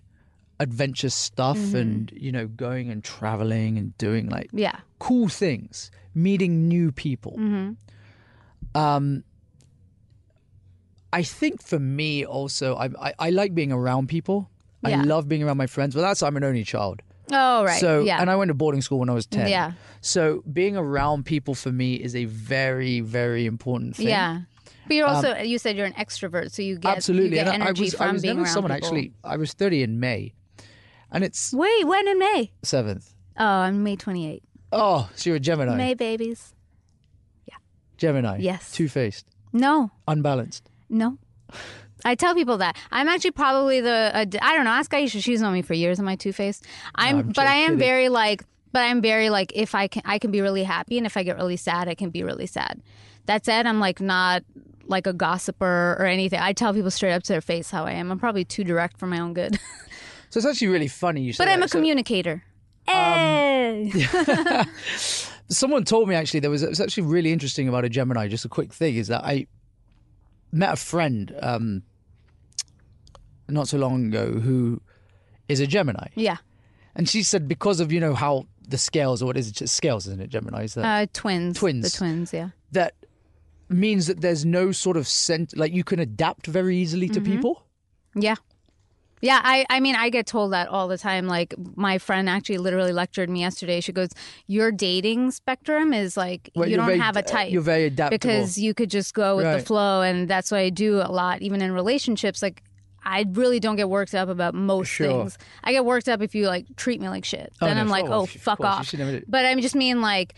[0.61, 1.77] adventure stuff Mm-hmm.
[1.77, 4.79] and you know going and traveling and doing like Yeah.
[5.01, 7.37] cool things, meeting new people.
[7.39, 7.77] Mhm.
[8.75, 9.25] Um,
[11.13, 14.49] I think for me also, I, I I like being around people.
[14.87, 15.01] Yeah.
[15.01, 17.03] I love being around my friends, Well, that's I'm an only child.
[17.31, 17.81] Oh, right.
[17.81, 18.21] So yeah.
[18.21, 19.49] and I went to boarding school when I was ten.
[19.49, 19.73] Yeah.
[20.01, 24.09] So being around people for me is a very very important thing.
[24.09, 24.41] Yeah.
[24.89, 27.31] But you're also you said you're an extrovert, so you get Um, absolutely.
[27.39, 28.87] you get and I- energy I was from I was being never around someone people.
[28.89, 29.13] actually.
[29.23, 30.35] I was 30 in May,
[31.13, 32.51] and it's Wait, when in May?
[32.63, 33.15] seventh.
[33.39, 34.45] Oh, I'm May twenty eighth.
[34.73, 35.77] Oh, so you're a Gemini.
[35.77, 36.53] May babies.
[37.47, 37.55] Yeah.
[37.97, 38.39] Gemini.
[38.41, 38.73] Yes.
[38.73, 40.69] Two faced, No, unbalanced.
[40.91, 41.17] no.
[42.05, 44.71] I tell people that I'm actually probably the uh, I don't know.
[44.71, 45.23] Ask Aisha.
[45.23, 45.99] She's known me for years.
[45.99, 46.67] Am I two faced?
[46.95, 47.79] I'm, I'm but I am kidding.
[47.79, 48.45] very like.
[48.73, 51.23] But I'm very like if I can I can be really happy, and if I
[51.23, 52.81] get really sad, I can be really sad.
[53.27, 54.45] That said, I'm like not
[54.87, 56.41] like a gossiper or anything.
[56.41, 58.11] I tell people straight up to their face how I am.
[58.11, 59.59] I'm probably too direct for my own good,
[60.31, 62.43] So it's actually really funny you say but I'm a So communicator.
[62.89, 63.93] Um,
[65.49, 68.29] someone told me actually there was it's actually really interesting about a Gemini.
[68.29, 69.47] Just a quick thing is that I
[70.53, 71.83] met a friend um,
[73.49, 74.81] not so long ago who
[75.49, 76.39] is a Gemini, yeah.
[76.95, 80.07] and she said because of you know how the scales or what is it scales
[80.07, 81.59] isn't it Gemini is that Uh, twins.
[81.59, 81.93] Twins.
[81.93, 82.33] The twins.
[82.33, 82.51] Yeah.
[82.73, 82.95] that
[83.69, 87.33] means that there's no sort of scent like you can adapt very easily to Mm-hmm.
[87.33, 87.63] people.
[88.15, 88.37] Yeah.
[89.23, 91.29] Yeah, I, I mean, I get told that all the time.
[91.29, 93.81] Like, my friend actually literally lectured me yesterday.
[93.81, 94.09] She goes,
[94.49, 97.53] Your dating spectrum is like, Well, you don't very- have a type.
[97.53, 98.19] You're very adaptable.
[98.19, 100.03] because you could just go with the flow.
[100.03, 102.43] And that's what I do a lot, even in relationships.
[102.43, 102.65] Like,
[103.05, 105.07] I really don't get worked up about most Sure.
[105.09, 105.39] things.
[105.65, 107.53] I get worked up if you like treat me like shit.
[107.61, 109.23] Oh, then no, I'm like, oh, oh, of fuck course, off.
[109.29, 110.35] But I just mean like,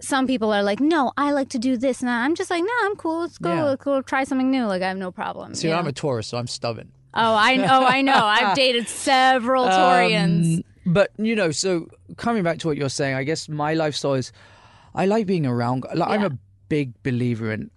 [0.00, 2.70] some people are like, no, I like to do this, and I'm just like, no,
[2.82, 3.20] I'm cool.
[3.20, 3.52] Let's go.
[3.52, 3.64] Yeah.
[3.64, 4.64] Let's go try something new.
[4.66, 5.54] Like I have no problem.
[5.54, 6.92] See, you I'm a Taurus, so I'm stubborn.
[7.14, 8.24] Oh, I know, I know.
[8.24, 10.58] I've dated several Taurians.
[10.58, 14.14] Um, but you know, so coming back to what you're saying, I guess my lifestyle
[14.14, 14.32] is
[14.94, 15.84] I like being around.
[15.94, 17.70] Like, I'm a big believer in.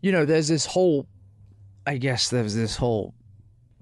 [0.00, 1.06] You know, there's this whole.
[1.86, 3.14] I guess there's this whole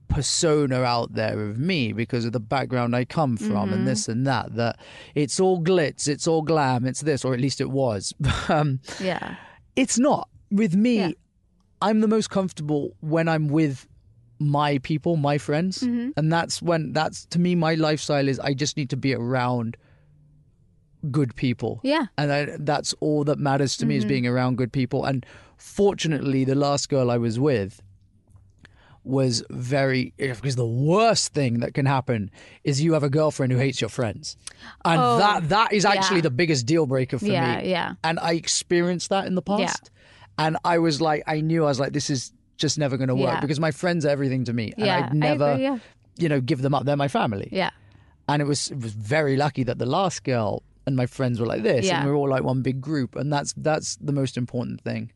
[0.08, 3.72] persona out there of me because of the background I come from Mm-hmm.
[3.72, 4.54] and this and that.
[4.56, 4.78] That
[5.14, 8.12] it's all glitz, it's all glam, it's this, or at least it was.
[8.48, 9.36] um, yeah.
[9.76, 10.98] it's not with me.
[10.98, 11.10] Yeah.
[11.80, 13.86] I'm the most comfortable when I'm with
[14.38, 16.10] my people, my friends, Mm-hmm.
[16.16, 18.38] and that's when that's to me my lifestyle is.
[18.40, 19.76] I just need to be around
[21.10, 22.06] good people, Yeah.
[22.18, 25.04] and I, that's all that matters to me is being around good people.
[25.04, 27.80] And fortunately, the last girl I was with
[29.04, 32.30] was very because the worst thing that can happen
[32.62, 34.36] is you have a girlfriend who hates your friends
[34.84, 36.22] and Oh, that that is actually yeah.
[36.22, 37.94] the biggest deal breaker for Yeah, me yeah.
[38.04, 39.90] and I experienced that in the past.
[39.92, 40.46] Yeah.
[40.46, 43.14] And I was like, I knew I was like, this is just never going to
[43.14, 45.80] work because my friends are everything to me, and I'd never, agree,
[46.16, 46.84] you know, give them up.
[46.84, 47.48] They're my family.
[47.52, 47.70] Yeah.
[48.28, 51.46] And it was it was very lucky that the last girl and my friends were
[51.46, 54.36] like this, and we are all like one big group, and that's that's the most
[54.36, 55.10] important thing.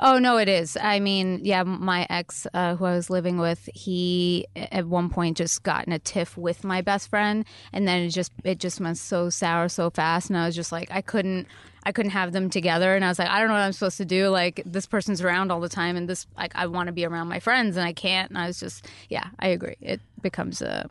[0.00, 0.76] Oh no, it is.
[0.80, 5.36] I mean, yeah, my ex, uh, who I was living with, he at one point
[5.36, 8.80] just got in a tiff with my best friend, and then it just it just
[8.80, 11.46] went so sour so fast, and I was just like, I couldn't.
[11.84, 13.96] I couldn't have them together, and I was like, I don't know what I'm supposed
[13.96, 14.28] to do.
[14.28, 17.28] Like this person's around all the time, and this like I want to be around
[17.28, 18.30] my friends, and I can't.
[18.30, 19.74] And I was just, yeah, I agree.
[19.80, 20.88] It becomes a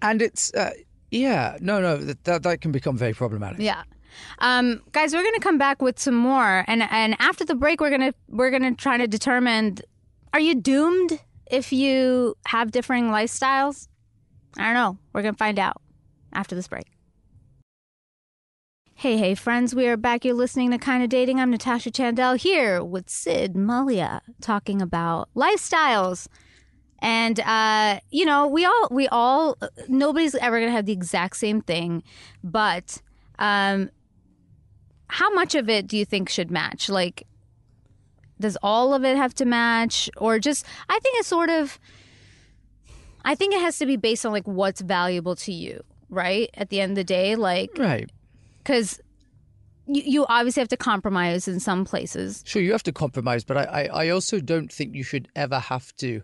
[0.00, 0.70] And it's uh,
[1.10, 3.58] yeah, no, no, that, that that can become very problematic.
[3.58, 3.82] Yeah.
[4.38, 7.90] Um, guys, we're gonna come back with some more, and and after the break, we're
[7.90, 9.78] gonna we're gonna try to determine:
[10.32, 11.20] Are you doomed
[11.50, 13.88] if you have differing lifestyles?
[14.58, 14.98] I don't know.
[15.12, 15.80] We're gonna find out
[16.32, 16.86] after this break.
[18.94, 20.24] Hey, hey, friends, we are back.
[20.24, 21.40] You're listening to Kind of Dating.
[21.40, 26.28] I'm Natasha Chandel here with Sid Mallya talking about lifestyles.
[27.00, 31.60] And uh, you know, we all we all nobody's ever gonna have the exact same
[31.60, 32.04] thing,
[32.44, 33.02] but
[33.40, 33.90] um,
[35.12, 36.88] how much of it do you think should match?
[36.88, 37.26] Like,
[38.40, 40.64] does all of it have to match, or just?
[40.88, 41.78] I think it's sort of.
[43.24, 46.50] I think it has to be based on like what's valuable to you, right?
[46.54, 48.10] At the end of the day, like Right.
[48.64, 49.00] because
[49.86, 52.42] you, you obviously have to compromise in some places.
[52.46, 55.58] Sure, you have to compromise, but I, I, I also don't think you should ever
[55.60, 56.22] have to.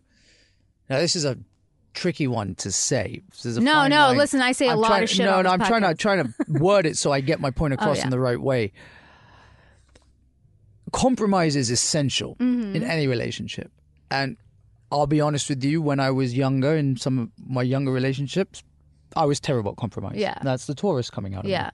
[0.91, 1.39] Now, this is a
[1.95, 3.23] tricky one to say.
[3.45, 4.17] A No, no, line.
[4.17, 5.89] listen, I say a I'm lot trying- of shit No, no, I'm trying to.
[5.89, 8.05] Oh, trying to word it so I get my point across yeah.
[8.05, 8.73] in the right way.
[10.93, 12.77] Compromise is essential Mm-hmm.
[12.77, 13.71] in any relationship,
[14.11, 14.37] and
[14.91, 15.83] I'll be honest with you.
[15.83, 18.63] When I was younger, in some of my younger relationships,
[19.15, 20.17] I was terrible at compromise.
[20.17, 20.39] Yeah.
[20.43, 21.41] that's the Taurus coming out.
[21.41, 21.51] Of me.
[21.53, 21.71] Yeah.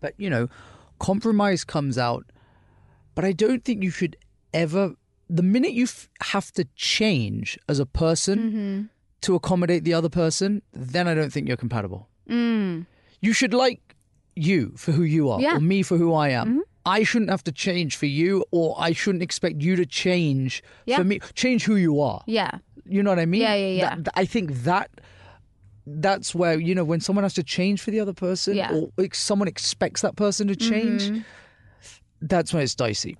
[0.00, 0.48] But you know,
[1.00, 2.24] compromise comes out.
[3.16, 4.16] But I don't think you should
[4.54, 4.94] ever.
[5.28, 8.82] The minute you f- have to change as a person Mm-hmm.
[9.22, 12.08] To accommodate the other person, then I don't think you're compatible.
[12.28, 12.86] Mm.
[13.20, 13.80] You should like
[14.34, 15.50] you for who you are, Yeah.
[15.50, 15.56] Mm-hmm.
[15.56, 16.62] or me for who I am.
[16.84, 20.98] I shouldn't have to change for you, or I shouldn't expect you to change Yeah.
[20.98, 21.18] for me.
[21.34, 22.22] Change who you are.
[22.26, 22.58] Yeah.
[22.84, 23.40] You know what I mean?
[23.40, 23.94] Yeah, yeah, yeah.
[23.98, 24.90] That- I think that
[25.88, 28.72] that's where you know when someone has to change for the other person, Yeah.
[28.72, 31.04] or like, someone expects that person to change.
[31.04, 31.20] Mm-hmm.
[32.22, 33.16] That's when it's dicey.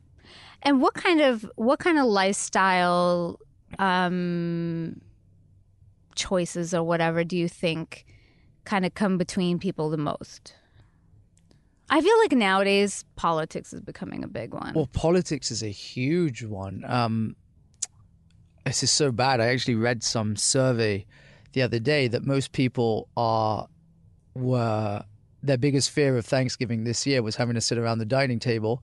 [0.62, 3.38] And what kind of what kind of lifestyle
[3.78, 5.00] um,
[6.16, 8.04] choices or whatever do you think
[8.64, 10.54] kind of come between people the most?
[11.88, 14.72] I feel like nowadays politics is becoming a big one.
[14.74, 16.84] Well, politics is a huge one.
[16.84, 17.36] Um,
[18.64, 19.40] this is so bad.
[19.40, 21.06] I actually read some survey
[21.52, 23.68] the other day that most people are
[24.34, 25.04] were
[25.42, 28.82] their biggest fear of Thanksgiving this year was having to sit around the dining table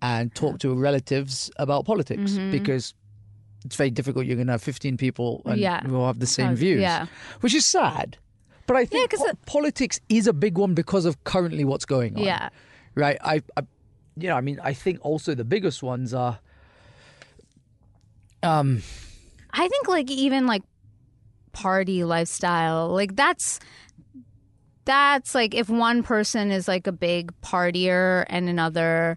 [0.00, 2.52] and talk to relatives about politics Mm-hmm.
[2.52, 2.94] because
[3.66, 4.24] it's very difficult.
[4.26, 5.80] You're going to have 15 people and Yeah.
[5.86, 7.06] who all have the same Uh, views, yeah.
[7.40, 8.16] which is sad.
[8.66, 11.84] But I think 'cause po- it- politics is a big one because of currently what's
[11.84, 12.48] going on yeah.
[12.94, 13.18] right?
[13.22, 13.62] I, I,
[14.16, 16.38] you know, I mean, I think also the biggest ones are,
[18.42, 18.82] um,
[19.52, 20.62] I think like even like
[21.52, 23.60] party lifestyle, like that's
[24.84, 29.16] that's like if one person is like a big partier and another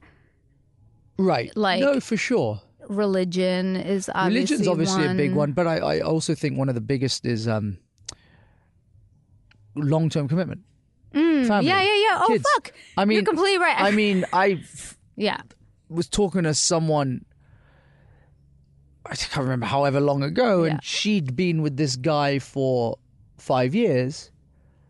[1.17, 2.61] right, Like- no, for sure.
[2.89, 5.37] Religion is obviously Religion's obviously a big one.
[5.37, 7.77] one, but I, I also think one of the biggest is um,
[9.75, 10.61] long-term commitment.
[11.13, 12.19] Mm, family, yeah, yeah, yeah.
[12.21, 12.45] Oh kids.
[12.55, 12.71] fuck!
[12.97, 13.75] I mean, You're completely right.
[13.79, 14.61] I mean, I
[15.15, 15.37] yeah,
[15.87, 17.25] was talking to someone.
[19.05, 22.99] I can't remember however long ago, and she'd been with this guy for
[23.39, 24.29] five years,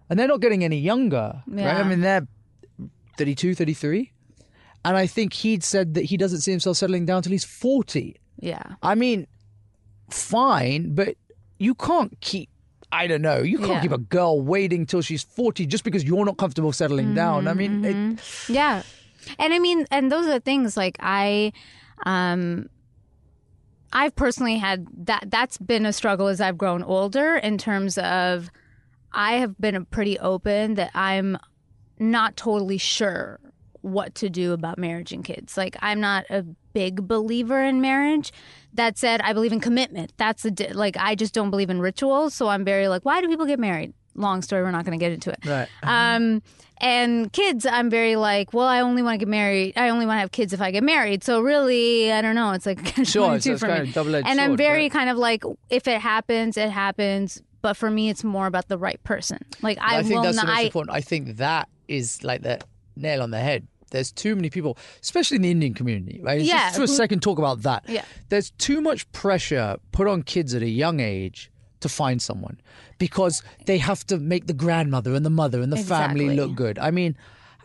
[0.09, 1.62] and they're not getting any younger, right?
[1.63, 1.79] Yeah.
[1.79, 2.27] I mean, they're
[3.17, 4.12] 32, 33.
[4.85, 8.15] And I think he'd said that he doesn't see himself settling down till he's 40.
[8.39, 9.27] yeah, I mean,
[10.09, 11.15] fine, but
[11.59, 12.49] you can't keep,
[12.91, 13.81] I don't know, you can't Yeah.
[13.81, 17.47] keep a girl waiting till she's 40 just because you're not comfortable settling down.
[17.47, 18.11] I mean, Mm-hmm.
[18.13, 18.83] it, yeah.
[19.37, 21.51] And I mean, and those are things like I,
[22.05, 22.69] um,
[23.91, 25.25] I've personally had that.
[25.29, 28.49] That's been a struggle as I've grown older in terms of
[29.11, 31.37] I have been pretty open that I'm
[31.99, 33.39] not totally sure
[33.91, 35.58] what to do about marriage and kids.
[35.58, 38.32] Like I'm not a big believer in marriage.
[38.73, 40.13] That said, I believe in commitment.
[40.17, 42.34] That's a di- like I just don't believe in rituals.
[42.34, 43.93] So I'm very like, why do people get married?
[44.15, 44.63] Long story.
[44.63, 45.39] We're not going to get into it.
[45.45, 45.67] right.
[45.84, 46.41] Um,
[46.82, 49.73] and kids, I'm very like, well, I only want to get married.
[49.78, 51.23] I only want to have kids if I get married.
[51.23, 52.52] So really, I don't know.
[52.52, 53.89] It's like Sure, so it's for kind me.
[53.89, 57.41] of double-edged and I'm very but- kind of like, if it happens, it happens.
[57.62, 59.39] But for me, it's more about the right person.
[59.62, 60.45] Like I, I think that's not.
[60.45, 60.95] the most I, important.
[60.95, 62.60] I think that is like the
[62.95, 63.67] nail on the head.
[63.89, 66.41] There's too many people, especially in the Indian community, right?
[66.41, 67.84] Yeah, Just for a second, talk about that.
[67.88, 68.06] Yeah.
[68.30, 72.60] There's too much pressure put on kids at a young age to find someone
[72.97, 76.78] because they have to make the grandmother and the mother and the family look good.
[76.78, 77.15] I mean,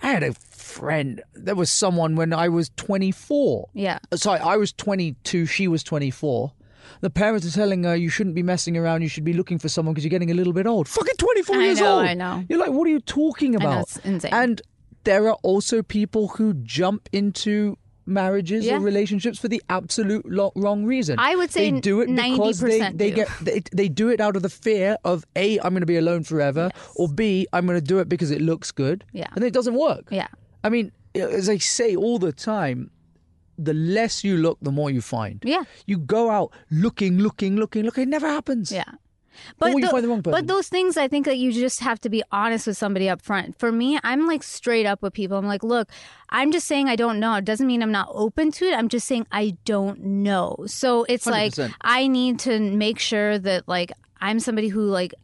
[0.03, 1.23] I had a friend.
[1.35, 3.69] There was someone when I was 24.
[3.75, 5.47] yeah, uh, Sorry, I was 22.
[5.47, 6.53] She was 24.
[7.01, 9.03] The parents are telling her you shouldn't be messing around.
[9.03, 10.87] You should be looking for someone because you're getting a little bit old.
[10.89, 12.07] Fucking 24 I years know, old.
[12.07, 12.45] I know.
[12.49, 13.83] You're like, what are you talking know, about?
[13.83, 14.33] it's insane.
[14.35, 14.63] And
[15.05, 18.77] there are also people who jump into marriages Yeah.
[18.77, 21.19] or relationships for the absolute lo- wrong reason.
[21.19, 23.17] I would say they do it because they, they do.
[23.17, 25.97] get they, they do it out of the fear of a I'm going to be
[25.97, 26.93] alone forever, Yes.
[26.97, 29.05] or b I'm going to do it because it looks good.
[29.13, 29.29] Yeah.
[29.35, 30.05] and it doesn't work.
[30.11, 30.29] yeah,
[30.63, 32.91] I mean, as I say all the time,
[33.57, 35.41] the less you look, the more you find.
[35.45, 38.03] yeah, You go out looking, looking, looking, looking.
[38.03, 38.71] It never happens.
[38.73, 38.85] yeah.
[39.59, 40.33] But or you find the wrong person.
[40.33, 43.23] But those things, I think that you just have to be honest with somebody up
[43.23, 43.59] front.
[43.59, 45.37] For me, I'm like straight up with people.
[45.37, 45.89] I'm like, look,
[46.31, 47.35] I'm just saying I don't know.
[47.37, 48.75] It doesn't mean I'm not open to it.
[48.75, 50.65] I'm just saying I don't know.
[50.67, 51.75] So it's like 100%.
[51.81, 55.15] I need to make sure that like I'm somebody who like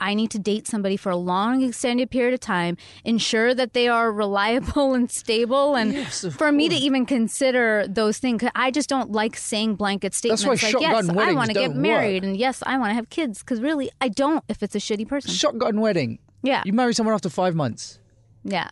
[0.00, 3.88] I need to date somebody for a long extended period of time, ensure that they
[3.88, 8.42] are reliable and stable and Yes, for me to even consider those things.
[8.54, 12.22] I just don't like saying blanket statements why like yes, I want to get married
[12.22, 12.28] work.
[12.28, 15.06] and yes, I want to have kids cuz really I don't if it's a shitty
[15.08, 15.30] person.
[15.30, 16.18] Shotgun wedding.
[16.42, 16.62] Yeah.
[16.64, 17.98] You marry someone after five months.
[18.44, 18.68] Yeah.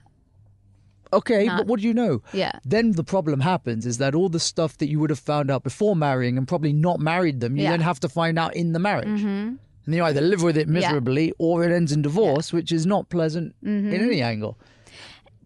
[1.13, 2.21] Okay, Not- but what do you know?
[2.33, 2.53] Yeah.
[2.65, 5.63] Then the problem happens is that all the stuff that you would have found out
[5.63, 7.71] before marrying and probably not married them, you Yeah.
[7.71, 9.09] then have to find out in the marriage.
[9.21, 9.55] Mm-hmm.
[9.87, 13.09] And you either live with it miserably or it ends in divorce, which is not
[13.09, 13.93] pleasant Mm-hmm.
[13.93, 14.59] in any angle.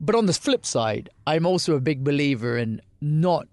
[0.01, 3.47] But on the flip side, I'm also a big believer in not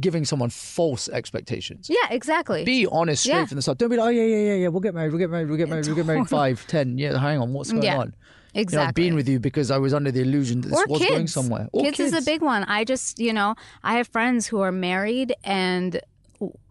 [0.00, 1.88] giving someone false expectations.
[1.88, 2.64] Yeah, exactly.
[2.64, 3.46] Be honest straight Yeah.
[3.46, 3.78] from the start.
[3.78, 5.56] Don't be like, oh, yeah, yeah, yeah, yeah, we'll get married, we'll get married, we'll
[5.56, 6.98] get married, we'll get married five, ten.
[6.98, 7.98] Yeah, hang on, what's going Yeah.
[7.98, 8.14] on?
[8.54, 8.74] exactly.
[8.74, 10.86] You know, I've been with you because I was under the illusion that this or
[10.88, 11.10] was kids.
[11.12, 11.68] going somewhere.
[11.72, 12.64] Or kids, is a big one.
[12.64, 16.00] I just, you know, I have friends who are married and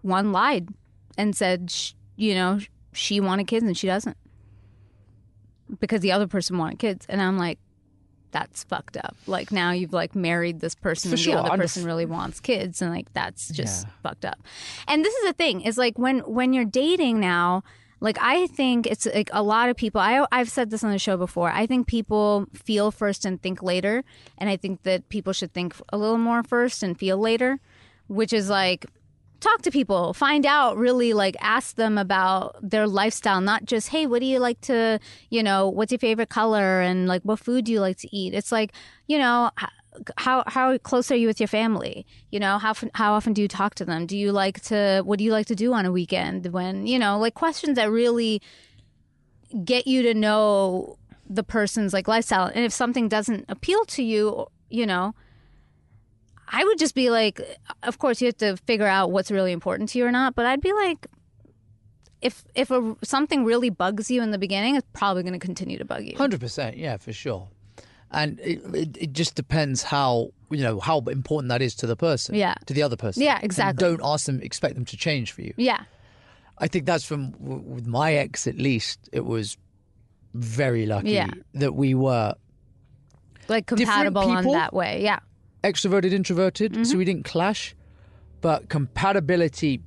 [0.02, 0.70] one lied
[1.18, 1.74] and said,
[2.18, 2.60] you know,
[2.92, 4.18] she wanted kids and she doesn't
[5.80, 7.06] because the other person wanted kids.
[7.10, 7.60] And I'm like,
[8.32, 9.16] that's fucked up.
[9.26, 11.36] Like now you've like married this person For and sure.
[11.36, 13.92] the other I'm person f- really wants kids and like that's just Yeah.
[14.04, 14.40] fucked up.
[14.88, 17.64] And this is the thing is like when when you're dating now,
[18.00, 21.00] like I think it's like a lot of people I I've said this on the
[21.00, 21.52] show before.
[21.52, 24.04] I think people feel first and think later,
[24.38, 27.60] and I think that people should think a little more first and feel later,
[28.08, 28.86] which is like
[29.40, 34.06] talk to people find out really like ask them about their lifestyle not just hey
[34.06, 37.66] what do you like to you know what's your favorite color and like what food
[37.66, 38.34] do you like to eat?
[38.34, 38.74] It's like
[39.08, 39.52] you know
[40.18, 42.06] how how close are you with your family?
[42.32, 44.06] You know how how often do you talk to them?
[44.06, 47.00] Do you like to what do you like to do on a weekend when you
[47.00, 48.42] know like questions that really
[49.64, 50.98] get you to know
[51.30, 52.46] the person's like lifestyle.
[52.46, 55.16] And if something doesn't appeal to you you know
[56.48, 57.42] I would just be like,
[57.84, 60.36] of course, you have to figure out what's really important to you or not.
[60.36, 61.08] But I'd be like,
[62.22, 65.78] if if a, something really bugs you in the beginning, it's probably going to continue
[65.78, 66.16] to bug you.
[66.18, 67.50] Hundred percent, yeah, for sure.
[68.10, 71.96] And it, it it just depends how you know how important that is to the
[71.98, 72.56] person, Yeah.
[72.66, 73.22] to the other person.
[73.24, 73.86] Yeah, And exactly.
[73.86, 75.54] don't ask them, expect them to change for you.
[75.58, 75.82] Yeah,
[76.58, 79.10] I think that's from with my ex at least.
[79.12, 79.58] It was
[80.34, 81.28] very lucky Yeah.
[81.56, 82.34] that we were
[83.50, 85.04] like compatible on that way.
[85.04, 85.20] Yeah,
[85.64, 86.84] extroverted, introverted, Mm-hmm.
[86.84, 87.76] so we didn't clash.
[88.42, 89.82] But compatibility,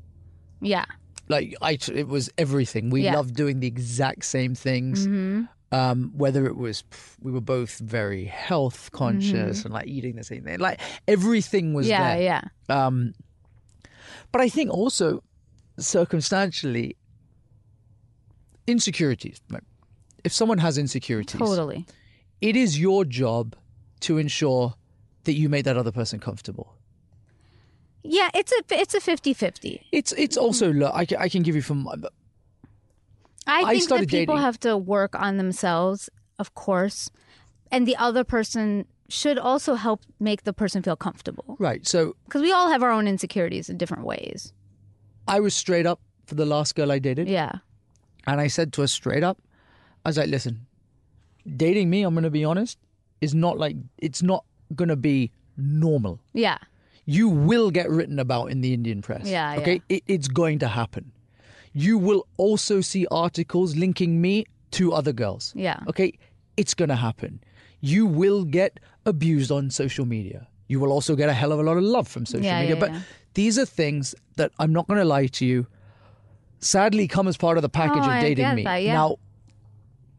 [0.61, 0.85] yeah,
[1.28, 2.90] like I, it was everything.
[2.90, 3.14] We Yeah.
[3.16, 5.04] loved doing the exact same things.
[5.06, 6.83] hmm um, whether it was
[7.22, 11.87] we were both very health conscious and like eating the same thing, like everything was
[11.87, 12.02] Mm-hmm.
[12.02, 12.22] yeah, there.
[12.68, 13.12] yeah, Um,
[14.33, 15.22] but I think also
[15.78, 16.96] circumstantially,
[18.66, 19.40] insecurities.
[19.50, 19.62] right?
[20.24, 21.87] If someone has insecurities, totally.
[22.40, 23.54] it is your job
[24.00, 24.74] to ensure
[25.31, 26.75] that you made that other person comfortable.
[28.03, 29.83] Yeah, it's a it's a 50-50.
[29.93, 30.81] It's it's also mm-hmm.
[30.81, 30.93] look.
[30.95, 31.97] I can, I can give you from uh,
[33.47, 37.11] I I think that people dating- have to work on themselves, of course,
[37.71, 41.87] and the other person should also help make the person feel comfortable right.
[41.87, 44.53] So because we all have our own insecurities in different ways.
[45.29, 47.29] I was straight up for the last girl I dated.
[47.29, 47.59] Yeah,
[48.27, 49.38] And I said to her straight up,
[50.05, 50.66] I was like, listen,
[51.57, 52.79] dating me, I'm going to be honest,
[53.21, 56.20] is not like, it's not going to be normal.
[56.33, 56.59] yeah,
[57.04, 59.26] You will get written about in the Indian press.
[59.28, 59.83] Yeah, Okay.
[59.88, 61.12] It, it's going to happen.
[61.72, 65.52] You will also see articles linking me to other girls.
[65.56, 65.80] yeah.
[65.88, 66.12] Okay.
[66.56, 67.40] It's going to happen.
[67.80, 70.46] You will get abused on social media.
[70.68, 72.74] You will also get a hell of a lot of love from social Yeah, media.
[72.74, 73.00] yeah, but yeah.
[73.35, 75.66] these are things that I'm not going to lie to you.
[76.61, 78.64] Sadly, come as part of the package Oh, of dating me.
[78.64, 78.92] that, yeah.
[78.94, 79.16] Now,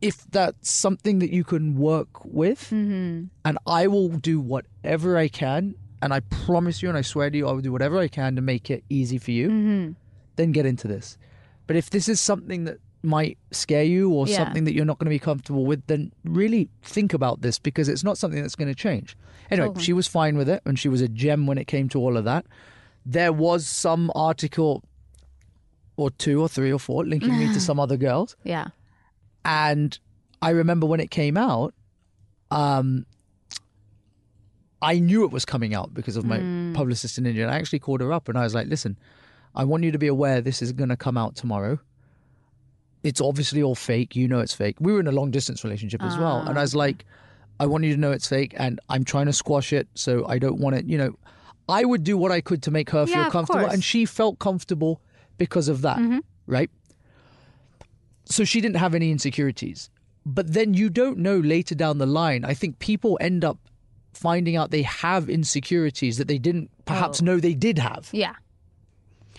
[0.01, 3.25] if that's something that you can work with, Mm-hmm.
[3.45, 7.37] and I will do whatever I can, and I promise you, and I swear to
[7.37, 9.49] you, I will do whatever I can to make it easy for you.
[9.49, 9.91] Mm-hmm.
[10.37, 11.17] Then get into this.
[11.67, 14.37] But if this is something that might scare you or Yeah.
[14.37, 17.87] something that you're not going to be comfortable with, then really think about this because
[17.89, 19.15] it's not something that's going to change.
[19.49, 19.83] Anyway, Totally.
[19.85, 22.17] she was fine with it, and she was a gem when it came to all
[22.17, 22.45] of that.
[23.05, 24.83] There was some article
[25.97, 28.35] or two or three or four linking me to some other girls.
[28.43, 28.67] Yeah.
[29.43, 29.97] And
[30.41, 31.73] I remember when it came out,
[32.49, 33.05] um,
[34.81, 36.73] I knew it was coming out because of my mm.
[36.73, 37.43] publicist in India.
[37.43, 38.97] And I actually called her up and I was like, listen,
[39.55, 41.79] I want you to be aware this is going to come out tomorrow.
[43.03, 44.15] It's obviously all fake.
[44.15, 44.77] You know it's fake.
[44.79, 46.39] We were in a long distance relationship as well.
[46.39, 46.79] And I was ah.
[46.79, 47.05] like,
[47.59, 49.87] I want you to know it's fake and I'm trying to squash it.
[49.93, 51.15] So I don't want it, you know.
[51.69, 53.65] I would do what I could to make her Yeah, feel comfortable.
[53.67, 54.99] And she felt comfortable
[55.37, 55.97] because of that.
[55.97, 56.19] Mm-hmm.
[56.47, 56.71] Right?
[58.31, 59.89] So she didn't have any insecurities.
[60.25, 62.45] But then you don't know later down the line.
[62.45, 63.57] I think people end up
[64.13, 67.25] finding out they have insecurities that they didn't perhaps Oh.
[67.25, 68.09] know they did have.
[68.11, 68.33] Yeah.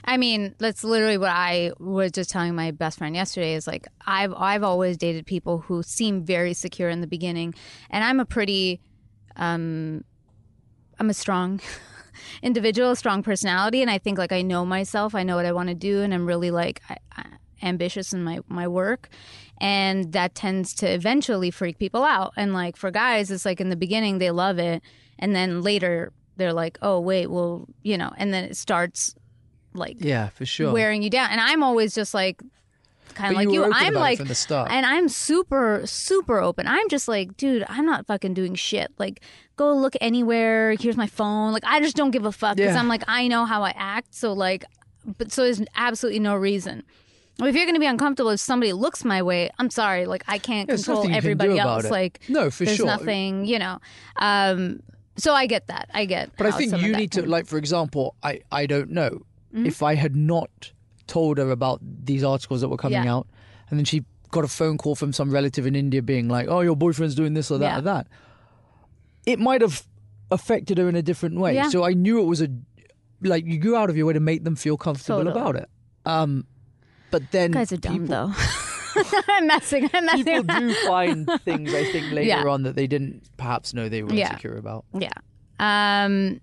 [0.04, 3.86] I mean, that's literally what I was just telling my best friend yesterday is like
[4.04, 7.54] I've I've always dated people who seem very secure in the beginning
[7.90, 8.80] and I'm a pretty
[9.36, 10.02] um
[10.98, 11.60] I'm a strong
[12.42, 15.52] individual, a strong personality and I think like I know myself, I know what I
[15.52, 16.96] want to do and I'm really like I,
[17.62, 19.08] ambitious in my my work
[19.60, 22.32] and that tends to eventually freak people out.
[22.36, 24.82] And like for guys it's like in the beginning they love it
[25.18, 29.14] and then later they're like oh wait well you know and then it starts
[29.74, 30.72] like Yeah, for sure.
[30.72, 31.30] wearing you down.
[31.30, 32.42] And i'm always just like
[33.14, 34.70] kind of like you i'm like from the start.
[34.70, 36.66] and i'm super super open.
[36.66, 38.90] I'm just like dude i'm not fucking doing shit.
[38.98, 39.20] Like
[39.56, 40.74] go look anywhere.
[40.80, 41.52] Here's my phone.
[41.52, 42.80] Like i just don't give a fuck because Yeah.
[42.80, 44.14] i'm like i know how i act.
[44.14, 44.64] So like
[45.18, 46.84] but so there's absolutely no reason
[47.40, 50.38] if you're going to be uncomfortable if somebody looks my way i'm sorry like i
[50.38, 51.90] can't There's control nothing you can everybody do about else it.
[51.90, 52.86] like No, for there's sure.
[52.86, 53.78] nothing you know
[54.16, 54.80] um
[55.16, 57.12] so i get that i get But I how think some of you that need
[57.12, 59.22] to, can- like, for example, I, I don't know
[59.54, 59.66] Mm-hmm.
[59.66, 60.72] if I had not
[61.06, 63.16] told her about these articles that were coming Yeah.
[63.16, 63.26] out,
[63.68, 66.60] and then she got a phone call from some relative in India being like, "Oh,
[66.62, 67.78] your boyfriend's doing this or that Yeah.
[67.78, 68.06] or that,"
[69.26, 69.84] it might have
[70.30, 71.54] affected her in a different way.
[71.54, 71.68] Yeah.
[71.68, 72.48] So I knew it was a
[73.20, 75.38] like you go out of your way to make them feel comfortable Totally.
[75.38, 75.68] about it.
[76.06, 76.46] Um,
[77.12, 78.32] but then You guys are dumb people, though
[79.28, 82.44] i'm messing i'm messing people do find things I think later Yeah.
[82.46, 84.30] on that they didn't perhaps know they were Yeah.
[84.30, 84.84] insecure about.
[84.92, 85.08] Yeah.
[85.60, 86.40] Um,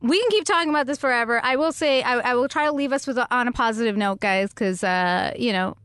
[0.00, 1.40] we can keep talking about this forever.
[1.42, 3.96] I will say, I, I will try to leave us with a, on a positive
[3.96, 5.76] note, guys, because uh, you know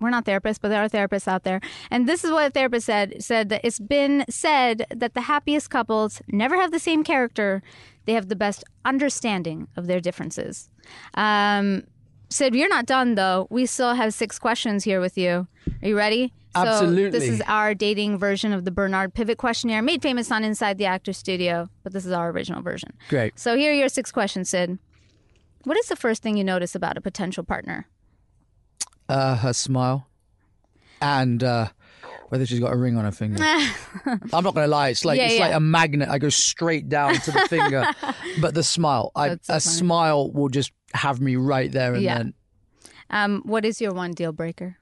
[0.00, 1.60] we're not therapists, but there are therapists out there.
[1.90, 5.70] And this is what a therapist said: said that it's been said that the happiest
[5.70, 7.62] couples never have the same character;
[8.04, 10.68] they have the best understanding of their differences.
[11.14, 11.84] Um,
[12.30, 13.46] Sid, you're not done though.
[13.50, 15.46] We still have six questions here with you.
[15.82, 16.32] Are you ready?
[16.56, 17.10] So Absolutely.
[17.10, 20.86] this is our dating version of the Bernard Pivot questionnaire, made famous on Inside the
[20.86, 22.92] Actor Studio, but this is our original version.
[23.08, 23.38] Great.
[23.38, 24.78] So here are your six questions, Sid.
[25.64, 27.86] What is the first thing you notice about a potential partner?
[29.08, 30.06] Uh, her smile,
[31.00, 31.68] and uh,
[32.28, 33.42] whether she's got a ring on her finger.
[34.06, 35.46] I'm not gonna lie; it's like Yeah, it's yeah.
[35.46, 36.08] like a magnet.
[36.08, 37.86] I go straight down to the finger,
[38.40, 39.60] but the smile, I, so a funny.
[39.60, 42.18] smile will just have me right there and Yeah.
[42.18, 42.34] then.
[43.10, 44.76] Um, what is your one deal breaker?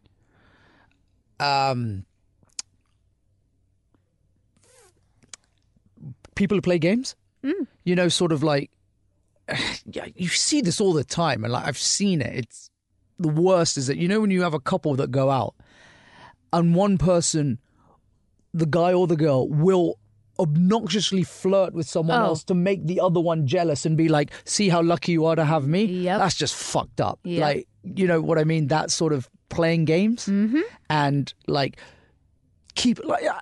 [1.38, 2.04] Um,
[6.34, 7.66] people who play games, Mm.
[7.84, 8.70] you know, sort of like,
[9.86, 12.34] yeah, you see this all the time, and like I've seen it.
[12.34, 12.70] It's
[13.18, 15.54] the worst is that you know when you have a couple that go out,
[16.52, 17.58] and one person,
[18.52, 19.98] the guy or the girl, will
[20.38, 22.26] obnoxiously flirt with someone Oh.
[22.26, 25.36] else to make the other one jealous and be like, "See how lucky you are
[25.36, 26.18] to have me." Yep.
[26.18, 27.18] That's just fucked up.
[27.24, 27.40] Yep.
[27.40, 28.66] Like, you know what I mean?
[28.68, 30.60] That sort of playing games Mm-hmm.
[30.90, 31.78] and like
[32.74, 33.40] keep like uh,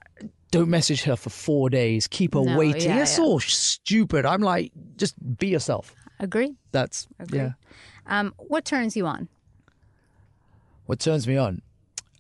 [0.51, 2.07] don't message her for four days.
[2.07, 2.91] Keep her No, waiting.
[2.91, 3.25] yeah, it's yeah.
[3.25, 4.25] all stupid.
[4.27, 5.95] I'm like, just be yourself.
[6.21, 6.55] Agree.
[6.73, 7.39] That's Agree.
[7.41, 7.53] yeah.
[8.07, 9.29] Um, what turns you on?
[10.87, 11.63] What turns me on?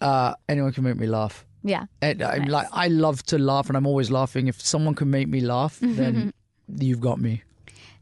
[0.00, 1.44] Uh, anyone can make me laugh.
[1.64, 1.86] Yeah.
[2.02, 2.50] And I'm Nice.
[2.50, 4.48] like, I love to laugh, and I'm always laughing.
[4.48, 5.96] If someone can make me laugh, mm-hmm.
[5.96, 6.32] then
[6.78, 7.42] you've got me.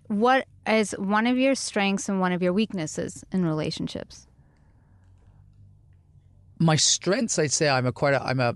[0.09, 4.27] What is one of your strengths and one of your weaknesses in relationships?
[6.59, 8.15] My strengths, I'd say, I'm a quite.
[8.15, 8.55] A, I'm a.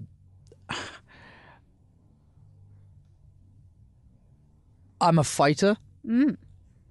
[5.01, 5.77] I'm a fighter,
[6.07, 6.37] mm.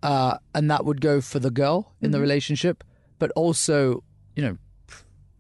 [0.04, 2.22] uh, and that would go for the girl in the mm-hmm.
[2.22, 2.84] relationship,
[3.18, 4.04] but also,
[4.36, 4.58] you know,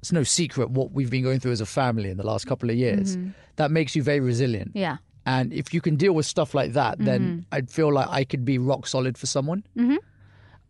[0.05, 2.69] it's no secret what we've been going through as a family in the last couple
[2.69, 3.17] of years.
[3.55, 4.69] That makes you very resilient.
[4.75, 4.97] Yeah.
[5.25, 8.45] And if you can deal with stuff like that, then I'd feel like I could
[8.45, 9.63] be rock solid for someone.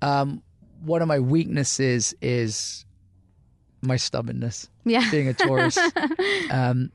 [0.01, 0.41] Um,
[0.85, 2.85] one of my weaknesses is
[3.81, 5.03] my stubbornness, Yeah.
[5.11, 5.77] being a Taurus.
[6.49, 6.91] um,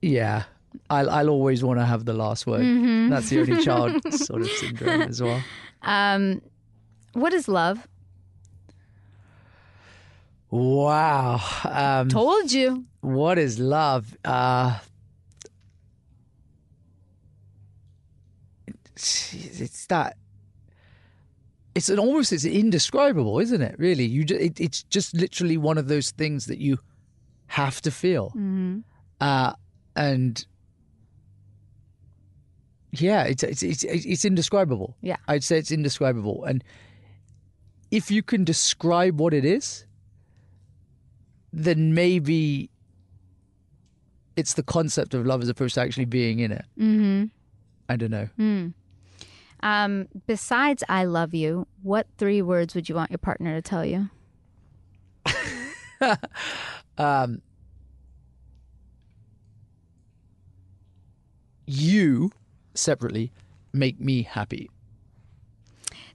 [0.00, 0.44] yeah,
[0.88, 2.64] I'll, I'll always want to have the last word.
[3.12, 5.42] That's the only child sort of syndrome as well.
[5.82, 6.40] Um,
[7.12, 7.86] what is love?
[10.56, 11.40] Wow.
[11.64, 12.86] Um, Told you.
[13.02, 14.16] what is love?
[14.24, 14.78] Uh,
[18.94, 20.16] it's, it's that.
[21.74, 23.74] It's an almost it's indescribable, isn't it?
[23.78, 26.78] Really, you it, it's just literally one of those things that you
[27.48, 28.32] have to feel,
[29.20, 29.52] uh,
[29.94, 30.46] and
[32.92, 34.96] yeah, it's, it's it's it's indescribable.
[35.02, 35.16] Yeah.
[35.28, 36.64] I'd say it's indescribable, and
[37.90, 39.84] if you can describe what it is,
[41.56, 42.70] then maybe
[44.36, 46.64] it's the concept of love as opposed to actually being in it.
[46.78, 47.24] Mm-hmm.
[47.88, 48.28] I don't know.
[49.60, 53.84] Um, besides "I love you," what three words would you want your partner to tell
[53.84, 54.10] you?
[56.98, 57.42] Um,
[61.66, 62.30] you
[62.74, 63.32] separately
[63.72, 64.70] make me happy.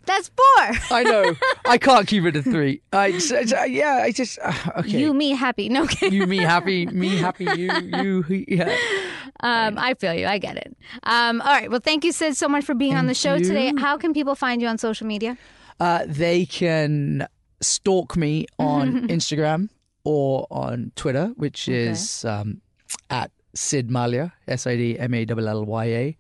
[0.05, 0.47] That's four.
[0.97, 1.35] I know.
[1.65, 2.81] I can't keep it to three.
[2.91, 4.01] I just, uh, yeah.
[4.03, 4.99] I just uh, okay.
[4.99, 5.69] You, me, happy.
[5.69, 6.13] No kidding.
[6.13, 6.85] you, me, happy.
[6.91, 7.45] Me, happy.
[7.45, 7.71] You,
[8.27, 8.45] you.
[8.47, 8.75] Yeah.
[9.41, 10.25] Um, I feel you.
[10.27, 10.75] I get it.
[11.03, 11.69] Um, all right.
[11.69, 13.73] Well, thank you, Sid, so much for being on the show Thank today.
[13.77, 15.37] How can people find you on social media?
[15.79, 17.27] Uh, they can
[17.61, 19.69] stalk me on Instagram
[20.03, 22.61] or on Twitter, which is um,
[23.09, 26.17] at Sid Mallya, S I D M A L L Y A,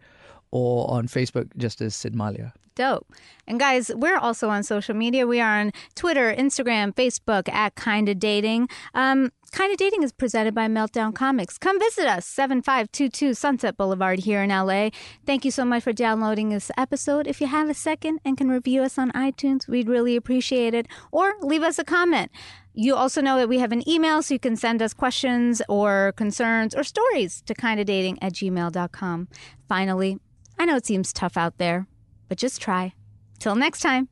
[0.51, 2.53] or on Facebook just as Sid Mallya.
[2.81, 3.13] Dope.
[3.45, 5.27] And guys, we're also on social media.
[5.27, 8.67] We are on Twitter, Instagram, Facebook at Kinda Dating.
[8.95, 11.59] Um, Kinda Dating is presented by Meltdown Comics.
[11.59, 14.89] Come visit us, 7522 Sunset Boulevard here in LA.
[15.27, 17.27] Thank you so much for downloading this episode.
[17.27, 20.87] If you have a second and can review us on iTunes, we'd really appreciate it.
[21.11, 22.31] Or leave us a comment.
[22.73, 26.13] You also know that we have an email, so you can send us questions or
[26.17, 29.27] concerns or stories to kindadating at gmail.com.
[29.69, 30.17] Finally,
[30.57, 31.87] I know it seems tough out there,
[32.31, 32.93] but just try.
[33.39, 34.07] Till next time.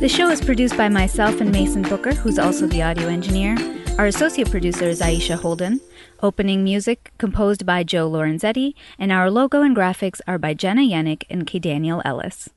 [0.00, 3.54] The show is produced by myself and Mason Booker, who's also the audio engineer.
[3.98, 5.82] Our associate producer is Aisha Holden.
[6.22, 11.24] Opening music composed by Joe Lorenzetti, and our logo and graphics are by Jenna Yannick
[11.28, 11.58] and K.
[11.58, 12.48] Daniel Ellis.